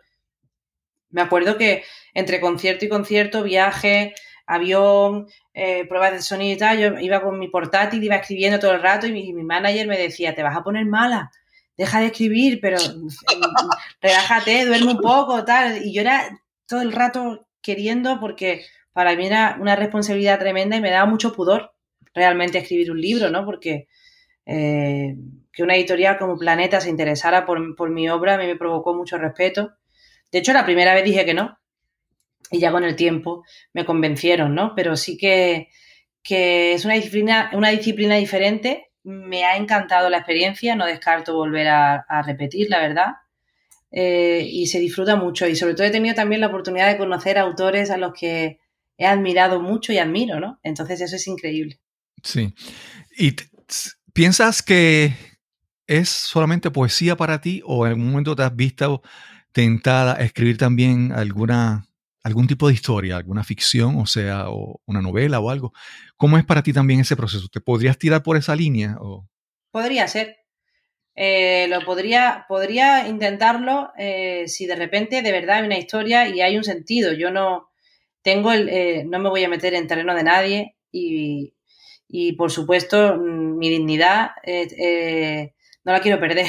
Me 1.09 1.21
acuerdo 1.21 1.57
que 1.57 1.83
entre 2.13 2.41
concierto 2.41 2.83
y 2.83 2.89
concierto, 2.89 3.43
viaje, 3.43 4.13
avión, 4.45 5.27
eh, 5.53 5.87
pruebas 5.87 6.11
de 6.11 6.21
sonido 6.21 6.55
y 6.55 6.57
tal, 6.57 6.77
yo 6.77 6.99
iba 6.99 7.21
con 7.21 7.39
mi 7.39 7.47
portátil, 7.47 8.03
iba 8.03 8.17
escribiendo 8.17 8.59
todo 8.59 8.73
el 8.73 8.81
rato 8.81 9.07
y 9.07 9.13
mi, 9.13 9.43
manager 9.43 9.87
me 9.87 9.97
decía, 9.97 10.35
te 10.35 10.43
vas 10.43 10.57
a 10.57 10.63
poner 10.63 10.85
mala, 10.85 11.31
deja 11.77 12.01
de 12.01 12.07
escribir, 12.07 12.59
pero 12.61 12.77
mm, 12.97 13.07
relájate, 14.01 14.65
duerme 14.65 14.91
un 14.91 15.01
poco, 15.01 15.45
tal. 15.45 15.85
Y 15.85 15.93
yo 15.93 16.01
era 16.01 16.37
todo 16.67 16.81
el 16.81 16.91
rato 16.91 17.47
queriendo 17.61 18.19
porque 18.19 18.65
para 18.91 19.15
mí 19.15 19.25
era 19.25 19.57
una 19.61 19.77
responsabilidad 19.77 20.37
tremenda 20.37 20.75
y 20.75 20.81
me 20.81 20.91
daba 20.91 21.05
mucho 21.05 21.31
pudor 21.31 21.76
realmente 22.17 22.57
escribir 22.57 22.91
un 22.91 22.99
libro, 22.99 23.29
¿no? 23.29 23.45
Porque 23.45 23.87
eh, 24.45 25.15
que 25.53 25.63
una 25.63 25.75
editorial 25.75 26.17
como 26.17 26.37
Planeta 26.37 26.81
se 26.81 26.89
interesara 26.89 27.45
por, 27.45 27.75
por 27.75 27.89
mi 27.89 28.09
obra 28.09 28.35
a 28.35 28.37
mí 28.37 28.45
me 28.45 28.57
provocó 28.57 28.93
mucho 28.93 29.17
respeto. 29.17 29.73
De 30.31 30.39
hecho, 30.39 30.51
la 30.51 30.65
primera 30.65 30.93
vez 30.93 31.05
dije 31.05 31.25
que 31.25 31.33
no, 31.33 31.57
y 32.51 32.59
ya 32.59 32.71
con 32.71 32.83
el 32.83 32.95
tiempo 32.95 33.43
me 33.73 33.85
convencieron, 33.85 34.55
¿no? 34.55 34.73
Pero 34.75 34.95
sí 34.95 35.17
que, 35.17 35.69
es 36.29 36.85
una 36.85 36.95
disciplina, 36.95 37.51
una 37.53 37.69
disciplina 37.69 38.15
diferente. 38.15 38.89
Me 39.03 39.45
ha 39.45 39.55
encantado 39.55 40.09
la 40.09 40.17
experiencia, 40.17 40.75
no 40.75 40.85
descarto 40.85 41.35
volver 41.35 41.67
a, 41.69 42.21
repetir, 42.25 42.69
la 42.69 42.79
verdad. 42.79 43.07
Eh, 43.91 44.41
y 44.45 44.67
se 44.67 44.79
disfruta 44.79 45.15
mucho. 45.15 45.47
Y 45.47 45.55
sobre 45.55 45.73
todo 45.75 45.87
he 45.87 45.91
tenido 45.91 46.15
también 46.15 46.41
la 46.41 46.47
oportunidad 46.47 46.91
de 46.91 46.97
conocer 46.97 47.37
autores 47.37 47.89
a 47.89 47.97
los 47.97 48.13
que 48.13 48.59
he 48.97 49.05
admirado 49.05 49.61
mucho 49.61 49.93
y 49.93 49.99
admiro, 49.99 50.39
¿no? 50.39 50.59
Entonces 50.63 50.99
eso 51.01 51.15
es 51.15 51.27
increíble. 51.27 51.79
Sí. 52.23 52.53
¿Y 53.17 53.35
piensas 54.13 54.61
que 54.61 55.13
es 55.87 56.09
solamente 56.09 56.71
poesía 56.71 57.15
para 57.15 57.41
ti 57.41 57.61
o 57.65 57.85
en 57.85 57.93
algún 57.93 58.09
momento 58.09 58.35
te 58.35 58.43
has 58.43 58.55
visto 58.55 59.01
tentada 59.51 60.15
a 60.15 60.23
escribir 60.23 60.57
también 60.57 61.11
alguna 61.11 61.87
algún 62.23 62.45
tipo 62.45 62.67
de 62.67 62.73
historia, 62.73 63.15
alguna 63.15 63.43
ficción, 63.45 63.95
o 63.97 64.05
sea, 64.05 64.49
o 64.49 64.81
una 64.85 65.01
novela 65.01 65.39
o 65.39 65.49
algo. 65.49 65.71
¿Cómo 66.17 66.37
es 66.37 66.43
para 66.43 66.61
ti 66.61 66.73
también 66.73 66.99
ese 66.99 67.15
proceso? 67.15 67.47
¿Te 67.47 67.61
podrías 67.61 67.97
tirar 67.97 68.21
por 68.21 68.35
esa 68.35 68.53
línea? 68.53 68.97
O? 68.99 69.29
Podría 69.71 70.09
ser. 70.09 70.35
Eh, 71.15 71.67
lo 71.69 71.85
podría, 71.85 72.45
podría 72.49 73.07
intentarlo 73.07 73.91
eh, 73.97 74.47
si 74.47 74.67
de 74.67 74.75
repente 74.75 75.21
de 75.21 75.31
verdad 75.31 75.57
hay 75.57 75.65
una 75.65 75.77
historia 75.77 76.27
y 76.27 76.41
hay 76.41 76.57
un 76.57 76.65
sentido. 76.65 77.13
Yo 77.13 77.31
no 77.31 77.69
tengo 78.21 78.51
el, 78.51 78.67
eh, 78.69 79.05
no 79.05 79.19
me 79.19 79.29
voy 79.29 79.45
a 79.45 79.49
meter 79.49 79.73
en 79.73 79.87
terreno 79.87 80.13
de 80.13 80.23
nadie 80.23 80.75
y, 80.91 81.53
y 82.07 82.33
por 82.33 82.51
supuesto 82.51 83.15
mm, 83.15 83.57
mi 83.57 83.69
dignidad 83.69 84.31
no 85.83 85.93
la 85.93 86.01
quiero 86.01 86.19
perder. 86.19 86.47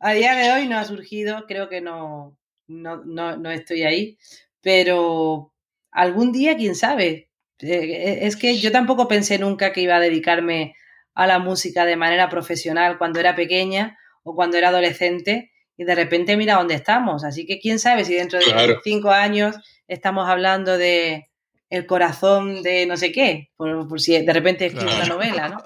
A 0.00 0.12
día 0.12 0.34
de 0.34 0.52
hoy 0.52 0.68
no 0.68 0.78
ha 0.78 0.84
surgido, 0.84 1.46
creo 1.48 1.68
que 1.68 1.80
no, 1.80 2.36
no, 2.68 3.50
estoy 3.50 3.82
ahí, 3.82 4.18
pero 4.60 5.52
algún 5.90 6.32
día, 6.32 6.56
quién 6.56 6.74
sabe. 6.74 7.30
Eh, 7.58 8.18
es 8.22 8.36
que 8.36 8.58
yo 8.58 8.70
tampoco 8.70 9.08
pensé 9.08 9.38
nunca 9.38 9.72
que 9.72 9.80
iba 9.80 9.96
a 9.96 10.00
dedicarme 10.00 10.76
a 11.14 11.26
la 11.26 11.38
música 11.38 11.86
de 11.86 11.96
manera 11.96 12.28
profesional 12.28 12.98
cuando 12.98 13.20
era 13.20 13.34
pequeña 13.34 13.98
o 14.22 14.34
cuando 14.34 14.58
era 14.58 14.68
adolescente 14.68 15.50
y 15.76 15.84
de 15.84 15.94
repente 15.94 16.36
mira 16.36 16.56
dónde 16.56 16.74
estamos. 16.74 17.24
Así 17.24 17.46
que 17.46 17.58
quién 17.58 17.78
sabe 17.78 18.04
si 18.04 18.14
dentro 18.14 18.38
de 18.38 18.78
cinco 18.82 19.10
años 19.10 19.56
estamos 19.88 20.28
hablando 20.28 20.78
de 20.78 21.28
el 21.68 21.86
corazón 21.86 22.62
de 22.62 22.86
no 22.86 22.96
sé 22.96 23.12
qué, 23.12 23.50
por, 23.56 24.00
si 24.00 24.18
de 24.24 24.32
repente 24.32 24.66
escribo 24.66 24.94
una 24.94 25.06
novela, 25.06 25.48
¿no? 25.48 25.58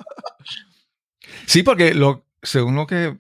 Sí, 1.47 1.63
porque 1.63 1.95
lo, 1.95 2.27
según 2.43 2.75
lo 2.75 2.87
que 2.87 3.17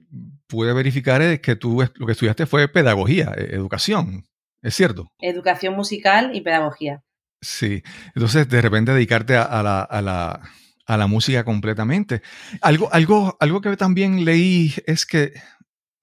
pude 0.46 0.72
verificar 0.72 1.22
es 1.22 1.40
que 1.40 1.56
tú 1.56 1.86
lo 1.94 2.06
que 2.06 2.12
estudiaste 2.12 2.46
fue 2.46 2.68
pedagogía, 2.68 3.32
e, 3.36 3.54
educación. 3.54 4.24
¿Es 4.62 4.74
cierto? 4.74 5.10
Educación 5.20 5.74
musical 5.74 6.32
y 6.34 6.42
pedagogía. 6.42 7.02
Sí, 7.40 7.82
entonces 8.14 8.48
de 8.48 8.60
repente 8.60 8.92
dedicarte 8.92 9.36
a, 9.36 9.62
la, 9.62 9.80
a, 9.80 10.02
la, 10.02 10.40
a 10.84 10.96
la, 10.98 11.06
música 11.06 11.44
completamente. 11.44 12.20
Algo, 12.60 12.92
algo, 12.92 13.38
algo 13.40 13.62
que 13.62 13.74
también 13.78 14.26
leí 14.26 14.74
es 14.86 15.06
que 15.06 15.32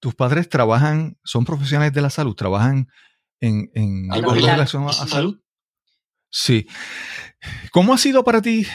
tus 0.00 0.14
padres 0.14 0.48
trabajan, 0.48 1.18
son 1.24 1.44
profesionales 1.44 1.92
de 1.92 2.02
la 2.02 2.10
salud, 2.10 2.34
trabajan 2.34 2.88
en, 3.40 3.70
en 3.74 4.12
algo 4.12 4.34
relacionado 4.34 4.90
a 4.90 5.06
salud. 5.06 5.40
Sí. 6.30 6.66
¿Cómo 7.72 7.94
ha 7.94 7.98
sido 7.98 8.24
para 8.24 8.42
ti? 8.42 8.66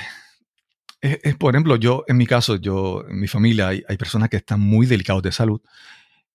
por 1.38 1.54
ejemplo, 1.54 1.76
yo, 1.76 2.06
en 2.08 2.16
mi 2.16 2.26
caso, 2.26 2.56
yo, 2.56 3.04
en 3.10 3.20
mi 3.20 3.28
familia, 3.28 3.68
hay, 3.68 3.84
hay 3.90 3.98
personas 3.98 4.30
que 4.30 4.38
están 4.38 4.62
muy 4.62 4.86
delicados 4.86 5.22
de 5.22 5.34
salud. 5.34 5.62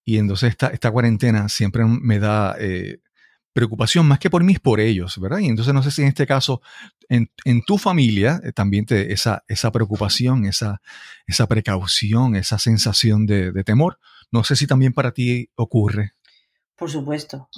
Y 0.04 0.18
entonces 0.18 0.50
esta, 0.50 0.68
esta 0.68 0.90
cuarentena 0.90 1.48
siempre 1.48 1.84
me 1.84 2.18
da 2.18 2.54
eh, 2.58 3.00
preocupación 3.52 4.06
más 4.06 4.18
que 4.18 4.30
por 4.30 4.44
mí, 4.44 4.54
es 4.54 4.60
por 4.60 4.78
ellos, 4.80 5.18
¿verdad? 5.18 5.38
Y 5.38 5.46
entonces 5.46 5.72
no 5.72 5.82
sé 5.82 5.90
si 5.90 6.02
en 6.02 6.08
este 6.08 6.26
caso, 6.26 6.60
en, 7.08 7.28
tu 7.66 7.78
familia, 7.78 8.40
eh, 8.44 8.52
también 8.52 8.86
te, 8.86 9.12
esa, 9.12 9.42
esa 9.48 9.72
preocupación, 9.72 10.44
esa, 10.44 10.80
esa 11.26 11.46
precaución, 11.46 12.36
esa 12.36 12.58
sensación 12.58 13.26
de, 13.26 13.52
de 13.52 13.64
temor, 13.64 13.98
no 14.30 14.44
sé 14.44 14.56
si 14.56 14.66
también 14.66 14.92
para 14.92 15.12
ti 15.12 15.50
ocurre. 15.54 16.12
Por 16.76 16.90
supuesto, 16.90 17.48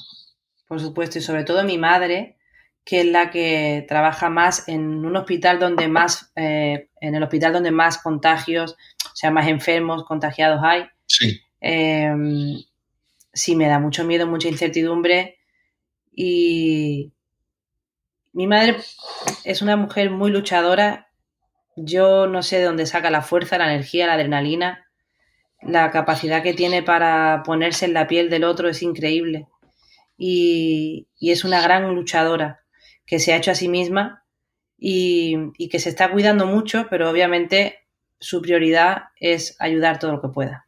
por 0.67 0.81
supuesto, 0.81 1.19
y 1.19 1.23
sobre 1.23 1.45
todo 1.45 1.65
mi 1.65 1.79
madre, 1.79 2.39
que 2.85 3.01
es 3.01 3.07
la 3.07 3.31
que 3.31 3.85
trabaja 3.89 4.31
más 4.31 4.69
en 4.69 5.05
un 5.05 5.17
hospital 5.17 5.59
donde 5.59 5.89
más, 5.89 6.33
eh, 6.37 6.91
en 7.01 7.15
el 7.15 7.23
hospital 7.23 7.53
donde 7.53 7.71
más 7.71 7.99
contagios, 7.99 8.77
o 9.05 9.17
sea, 9.17 9.31
más 9.31 9.49
enfermos, 9.49 10.05
contagiados 10.05 10.61
hay. 10.63 10.85
Sí. 11.07 11.41
Em, 11.61 12.57
sí, 13.33 13.57
me 13.57 13.69
da 13.69 13.79
mucho 13.79 14.05
miedo, 14.05 14.27
mucha 14.27 14.49
incertidumbre 14.49 15.39
y 16.13 17.13
mi 18.33 18.47
madre 18.47 18.77
es 19.45 19.63
una 19.63 19.77
mujer 19.77 20.11
muy 20.11 20.31
luchadora. 20.31 21.11
Yo 21.77 22.27
no 22.27 22.43
sé 22.43 22.59
de 22.59 22.65
dónde 22.65 22.87
saca 22.87 23.11
la 23.11 23.23
fuerza, 23.23 23.59
la 23.59 23.73
energía, 23.73 24.07
la 24.07 24.15
adrenalina. 24.15 24.90
La 25.63 25.91
capacidad 25.91 26.43
que 26.43 26.55
tiene 26.55 26.83
para 26.83 27.43
ponerse 27.45 27.85
en 27.85 27.95
la 27.95 28.07
piel 28.07 28.31
del 28.31 28.45
otro 28.45 28.69
es 28.69 28.83
increíble. 28.83 29.47
Y, 30.17 31.09
es 31.21 31.45
una 31.45 31.61
gran 31.61 31.95
luchadora 31.95 32.61
que 33.07 33.19
se 33.19 33.33
ha 33.33 33.37
hecho 33.37 33.51
a 33.51 33.55
sí 33.55 33.69
misma 33.69 34.25
y, 34.79 35.37
y, 35.59 35.69
que 35.69 35.79
se 35.79 35.89
está 35.89 36.11
cuidando 36.11 36.47
mucho, 36.47 36.87
pero 36.89 37.11
obviamente 37.11 37.79
su 38.19 38.41
prioridad 38.43 39.05
es 39.17 39.57
ayudar 39.59 39.99
todo 39.99 40.13
lo 40.13 40.23
que 40.23 40.29
pueda. 40.29 40.67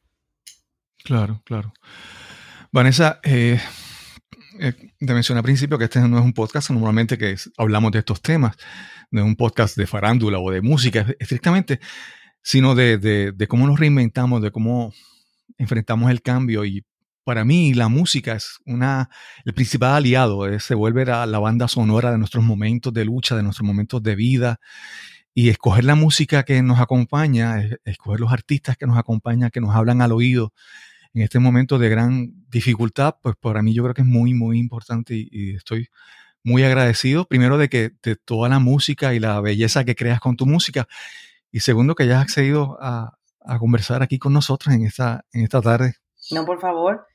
Claro, 1.05 1.43
claro. 1.45 1.73
Vanessa, 2.71 3.21
eh, 3.23 3.61
eh, 4.59 4.73
te 4.99 5.15
mencioné 5.15 5.39
al 5.39 5.45
principio 5.45 5.79
que 5.79 5.85
este 5.85 6.01
no 6.01 6.19
es 6.19 6.25
un 6.25 6.33
podcast 6.33 6.71
normalmente 6.71 7.19
que 7.19 7.37
hablamos 7.59 7.93
de 7.93 8.01
estos 8.01 8.23
temas, 8.23 8.57
no 9.11 9.21
es 9.21 9.27
un 9.27 9.37
podcast 9.37 9.77
de 9.77 9.87
farándula 9.87 10.39
o 10.39 10.51
de 10.51 10.63
música 10.63 11.07
estrictamente, 11.19 11.81
sino 12.43 12.75
de, 12.75 13.35
cómo 13.49 13.67
nos 13.67 13.79
reinventamos, 13.79 14.43
de 14.43 14.51
cómo 14.51 14.93
enfrentamos 15.59 16.11
el 16.11 16.23
cambio. 16.23 16.65
Y 16.65 16.85
para 17.25 17.45
mí 17.45 17.75
la 17.75 17.89
música 17.89 18.35
es 18.35 18.59
una, 18.67 19.09
el 19.45 19.55
principal 19.55 19.95
aliado, 19.95 20.59
se 20.59 20.75
vuelve 20.75 21.05
la, 21.05 21.39
banda 21.39 21.69
sonora 21.69 22.11
de 22.11 22.19
nuestros 22.19 22.45
momentos 22.45 22.93
de 22.93 23.05
lucha, 23.05 23.37
de 23.37 23.43
nuestros 23.43 23.67
momentos 23.67 24.03
de 24.03 24.15
vida. 24.15 24.61
Y 25.35 25.49
escoger 25.49 25.85
la 25.85 25.95
música 25.95 26.43
que 26.43 26.61
nos 26.61 26.79
acompaña, 26.79 27.63
escoger 27.87 28.21
los 28.21 28.33
artistas 28.33 28.77
que 28.77 28.87
nos 28.87 28.99
acompañan, 28.99 29.51
que 29.51 29.63
nos 29.63 29.75
hablan 29.75 30.03
al 30.03 30.13
oído, 30.13 30.53
en 31.15 31.23
este 31.23 31.39
momento 31.39 31.79
de 31.79 31.89
gran 31.89 32.33
dificultad, 32.49 33.17
pues 33.23 33.37
para 33.39 33.63
mí 33.63 33.75
yo 33.75 33.83
creo 33.83 33.95
que 33.95 34.03
es 34.03 34.07
muy, 34.07 34.35
muy 34.35 34.59
importante 34.59 35.15
y, 35.15 35.55
estoy 35.55 35.89
muy 36.45 36.65
agradecido, 36.65 37.27
primero 37.27 37.59
de 37.59 37.69
que 37.69 37.93
de 38.03 38.17
toda 38.17 38.49
la 38.49 38.59
música 38.59 39.15
y 39.15 39.21
la 39.21 39.41
belleza 39.41 39.85
que 39.85 39.95
creas 39.95 40.21
con 40.21 40.37
tu 40.37 40.47
música, 40.47 40.89
y 41.53 41.61
segundo 41.61 41.95
que 41.95 42.05
hayas 42.05 42.23
accedido 42.23 42.79
a, 42.81 43.19
conversar 43.59 44.03
aquí 44.03 44.19
con 44.19 44.33
nosotros 44.33 44.75
en 44.75 44.87
esta, 44.87 45.25
en 45.33 45.43
esta 45.43 45.61
tarde. 45.61 45.97
No, 46.31 46.47
por 46.47 46.61
favor. 46.61 47.07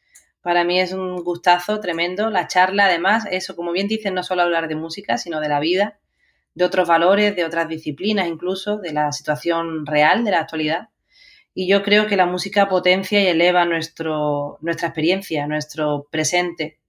Para 0.42 0.64
mí 0.66 0.80
es 0.80 0.92
un 0.92 1.24
gustazo 1.24 1.80
tremendo. 1.80 2.30
La 2.30 2.48
charla, 2.48 2.86
además, 2.86 3.26
eso, 3.32 3.56
como 3.56 3.72
bien 3.72 3.88
dicen, 3.88 4.14
no 4.14 4.24
solo 4.24 4.42
hablar 4.42 4.68
de 4.68 4.76
música, 4.76 5.18
sino 5.18 5.40
de 5.40 5.50
la 5.50 5.60
vida, 5.60 6.00
de 6.54 6.66
otros 6.66 6.88
valores, 6.88 7.36
de 7.36 7.46
otras 7.46 7.70
disciplinas, 7.70 8.28
incluso 8.28 8.78
de 8.78 8.92
la 8.92 9.12
situación 9.14 9.86
real, 9.86 10.24
de 10.24 10.32
la 10.32 10.42
actualidad. 10.42 10.90
Y 11.54 11.68
yo 11.68 11.82
creo 11.82 12.08
que 12.08 12.18
la 12.18 12.26
música 12.26 12.68
potencia 12.68 13.22
y 13.22 13.28
eleva 13.28 13.66
nuestro, 13.66 14.58
nuestra 14.62 14.90
experiencia, 14.90 15.48
nuestro 15.48 16.08
presente, 16.12 16.80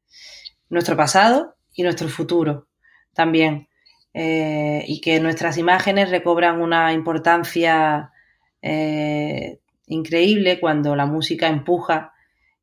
nuestro 0.69 0.97
pasado 0.97 1.55
y 1.73 1.85
nuestro 1.85 2.09
futuro 2.09 2.69
también. 3.15 3.68
Eh, 4.15 4.85
y 4.87 5.01
que 5.01 5.21
nuestras 5.21 5.59
imágenes 5.59 6.11
recobran 6.11 6.61
una 6.61 6.93
importancia 6.93 8.11
eh, 8.63 9.61
increíble 9.87 10.59
cuando 10.61 10.97
la 10.97 11.07
música 11.07 11.49
empuja 11.49 12.13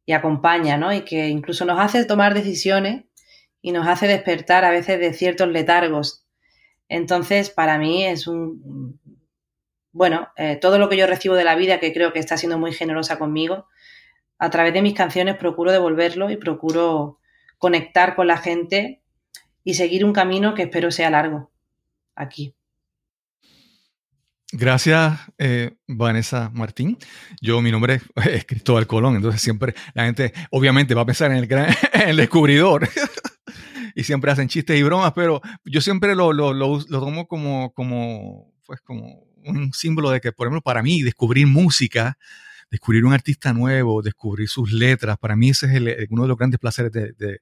y 0.05 0.13
acompaña, 0.13 0.77
¿no? 0.77 0.93
Y 0.93 1.01
que 1.01 1.29
incluso 1.29 1.65
nos 1.65 1.79
hace 1.79 2.03
tomar 2.05 2.33
decisiones 2.33 3.05
y 3.61 3.71
nos 3.71 3.87
hace 3.87 4.07
despertar 4.07 4.65
a 4.65 4.71
veces 4.71 4.99
de 4.99 5.13
ciertos 5.13 5.47
letargos. 5.47 6.25
Entonces, 6.89 7.49
para 7.49 7.77
mí 7.77 8.05
es 8.05 8.27
un, 8.27 8.99
bueno, 9.91 10.27
eh, 10.35 10.57
todo 10.57 10.77
lo 10.77 10.89
que 10.89 10.97
yo 10.97 11.07
recibo 11.07 11.35
de 11.35 11.45
la 11.45 11.55
vida, 11.55 11.79
que 11.79 11.93
creo 11.93 12.11
que 12.13 12.19
está 12.19 12.37
siendo 12.37 12.59
muy 12.59 12.73
generosa 12.73 13.17
conmigo, 13.17 13.67
a 14.37 14.49
través 14.49 14.73
de 14.73 14.81
mis 14.81 14.93
canciones 14.93 15.37
procuro 15.37 15.71
devolverlo 15.71 16.29
y 16.29 16.37
procuro 16.37 17.19
conectar 17.57 18.15
con 18.15 18.27
la 18.27 18.37
gente 18.37 19.01
y 19.65 19.73
seguir 19.73 20.05
un 20.05 20.13
camino 20.13 20.53
que 20.53 20.63
espero 20.63 20.91
sea 20.91 21.09
largo 21.09 21.51
aquí. 22.15 22.55
Gracias, 24.51 25.19
eh, 25.39 25.75
Vanessa 25.87 26.51
Martín. 26.53 26.97
Yo, 27.41 27.61
mi 27.61 27.71
nombre 27.71 27.99
es 28.23 28.45
Cristóbal 28.45 28.87
Colón, 28.87 29.15
entonces 29.15 29.41
siempre 29.41 29.73
la 29.93 30.05
gente 30.05 30.33
obviamente 30.51 30.93
va 30.93 31.01
a 31.01 31.05
pensar 31.05 31.31
en 31.31 31.37
el, 31.37 31.47
gran, 31.47 31.75
el 32.07 32.15
descubridor 32.15 32.87
y 33.95 34.03
siempre 34.03 34.31
hacen 34.31 34.47
chistes 34.47 34.79
y 34.79 34.83
bromas, 34.83 35.11
pero 35.13 35.41
yo 35.65 35.81
siempre 35.81 36.15
lo, 36.15 36.31
lo, 36.31 36.53
lo, 36.53 36.79
lo 36.87 36.99
tomo 36.99 37.27
como, 37.27 37.73
como, 37.73 38.53
pues 38.65 38.79
como 38.81 39.25
un 39.43 39.73
símbolo 39.73 40.11
de 40.11 40.21
que, 40.21 40.31
por 40.31 40.47
ejemplo, 40.47 40.61
para 40.61 40.83
mí, 40.83 41.01
descubrir 41.01 41.47
música, 41.47 42.17
descubrir 42.69 43.03
un 43.03 43.13
artista 43.13 43.51
nuevo, 43.51 44.03
descubrir 44.03 44.47
sus 44.47 44.71
letras, 44.71 45.17
para 45.17 45.35
mí 45.35 45.49
ese 45.49 45.65
es 45.75 46.07
uno 46.11 46.21
de 46.21 46.27
los 46.27 46.37
grandes 46.37 46.59
placeres 46.59 46.91
de, 46.91 47.13
de, 47.13 47.39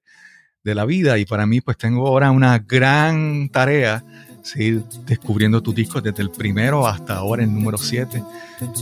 la 0.63 0.85
vida 0.85 1.17
y 1.17 1.25
para 1.25 1.45
mí 1.45 1.59
pues 1.61 1.77
tengo 1.77 2.07
ahora 2.07 2.31
una 2.31 2.59
gran 2.59 3.49
tarea 3.49 4.03
seguir 4.41 4.83
descubriendo 5.05 5.61
tus 5.61 5.75
discos 5.75 6.03
desde 6.03 6.21
el 6.21 6.29
primero 6.29 6.85
hasta 6.87 7.15
ahora 7.15 7.43
el 7.43 7.53
número 7.53 7.77
7 7.77 8.23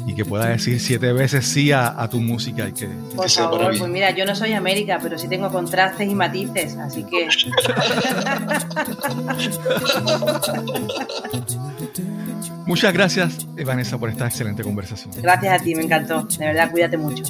y 0.08 0.16
que 0.16 0.26
pueda 0.26 0.48
decir 0.48 0.80
siete 0.80 1.12
veces 1.14 1.46
sí 1.46 1.72
a, 1.72 2.08
tu 2.10 2.20
música 2.20 2.68
y 2.68 2.74
que, 2.74 2.88
por 3.16 3.30
favor, 3.30 3.78
pues 3.78 3.90
mira, 3.90 4.12
yo 4.12 4.26
no 4.26 4.36
soy 4.36 4.54
América, 4.54 5.00
pero 5.02 5.18
sí 5.18 5.28
tengo 5.28 5.52
contrastes 5.52 6.10
y 6.10 6.16
matices, 6.16 6.78
así 6.78 7.04
que 7.04 7.28
Muchas 12.66 12.94
gracias, 12.94 13.48
Vanessa, 13.66 13.98
por 13.98 14.10
esta 14.10 14.28
excelente 14.28 14.64
conversación. 14.64 15.14
Gracias 15.22 15.60
a 15.62 15.64
ti, 15.64 15.76
me 15.76 15.84
encantó. 15.84 16.24
De 16.24 16.46
verdad, 16.46 16.72
cuídate 16.72 16.98
mucho. 16.98 17.24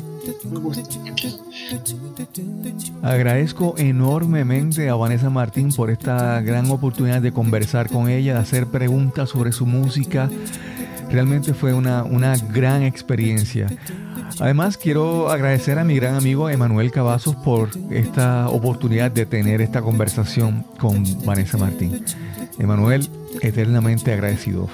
Un 0.43 0.61
gusto. 0.61 0.83
Agradezco 3.01 3.75
enormemente 3.77 4.89
a 4.89 4.95
Vanessa 4.95 5.29
Martín 5.29 5.71
por 5.71 5.89
esta 5.89 6.41
gran 6.41 6.69
oportunidad 6.69 7.21
de 7.21 7.31
conversar 7.31 7.89
con 7.89 8.09
ella, 8.09 8.33
de 8.33 8.39
hacer 8.39 8.67
preguntas 8.67 9.29
sobre 9.29 9.51
su 9.51 9.65
música. 9.65 10.29
Realmente 11.09 11.53
fue 11.53 11.73
una, 11.73 12.03
una 12.03 12.35
gran 12.37 12.83
experiencia. 12.83 13.67
Además, 14.39 14.77
quiero 14.77 15.29
agradecer 15.29 15.77
a 15.77 15.83
mi 15.83 15.95
gran 15.95 16.15
amigo 16.15 16.49
Emanuel 16.49 16.91
Cavazos 16.91 17.35
por 17.35 17.69
esta 17.89 18.49
oportunidad 18.49 19.11
de 19.11 19.25
tener 19.25 19.61
esta 19.61 19.81
conversación 19.81 20.65
con 20.79 21.03
Vanessa 21.25 21.57
Martín. 21.57 22.03
Emanuel, 22.57 23.09
eternamente 23.41 24.11
agradecido. 24.13 24.67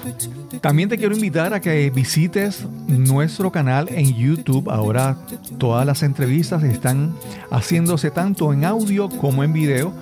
También 0.60 0.88
te 0.88 0.98
quiero 0.98 1.14
invitar 1.14 1.54
a 1.54 1.60
que 1.60 1.90
visites 1.90 2.66
nuestro 2.86 3.52
canal 3.52 3.88
en 3.90 4.14
YouTube. 4.14 4.70
Ahora 4.70 5.16
todas 5.58 5.86
las 5.86 6.02
entrevistas 6.02 6.62
están 6.62 7.14
haciéndose 7.50 8.10
tanto 8.10 8.52
en 8.52 8.64
audio 8.64 9.08
como 9.08 9.44
en 9.44 9.52
video, 9.52 9.92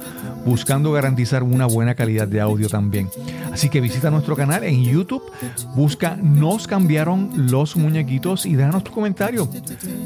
buscando 0.44 0.92
garantizar 0.92 1.42
una 1.42 1.66
buena 1.66 1.94
calidad 1.94 2.28
de 2.28 2.40
audio 2.40 2.68
también. 2.68 3.08
Así 3.52 3.68
que 3.68 3.80
visita 3.80 4.10
nuestro 4.10 4.36
canal 4.36 4.64
en 4.64 4.84
YouTube, 4.84 5.22
busca 5.74 6.16
Nos 6.16 6.66
cambiaron 6.66 7.30
los 7.50 7.76
muñequitos 7.76 8.46
y 8.46 8.54
déjanos 8.54 8.84
tu 8.84 8.92
comentario. 8.92 9.48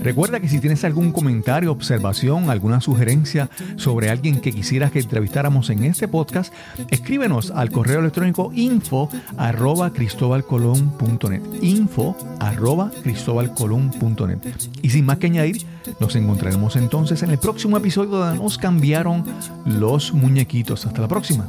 Recuerda 0.02 0.40
que 0.40 0.48
si 0.48 0.60
tienes 0.60 0.84
algún 0.84 1.12
comentario, 1.12 1.72
observación, 1.72 2.48
alguna 2.48 2.80
sugerencia 2.80 3.50
sobre 3.76 4.08
alguien 4.08 4.40
que 4.40 4.52
quisieras 4.52 4.92
que 4.92 5.00
entrevistáramos 5.00 5.68
en 5.70 5.84
este 5.84 6.08
podcast, 6.08 6.52
escríbenos 6.90 7.50
al 7.50 7.70
correo 7.70 8.00
electrónico 8.00 8.39
info 8.54 9.08
arroba 9.36 9.92
cristobalcolón.net 9.92 11.42
info 11.62 12.16
arroba 12.38 12.90
cristobalcolón.net 13.02 14.38
y 14.82 14.90
sin 14.90 15.04
más 15.04 15.18
que 15.18 15.26
añadir, 15.26 15.66
nos 15.98 16.16
encontraremos 16.16 16.76
entonces 16.76 17.22
en 17.22 17.30
el 17.30 17.38
próximo 17.38 17.76
episodio 17.76 18.24
de 18.24 18.36
Nos 18.36 18.58
cambiaron 18.58 19.24
los 19.66 20.12
muñequitos. 20.12 20.86
Hasta 20.86 21.02
la 21.02 21.08
próxima. 21.08 21.46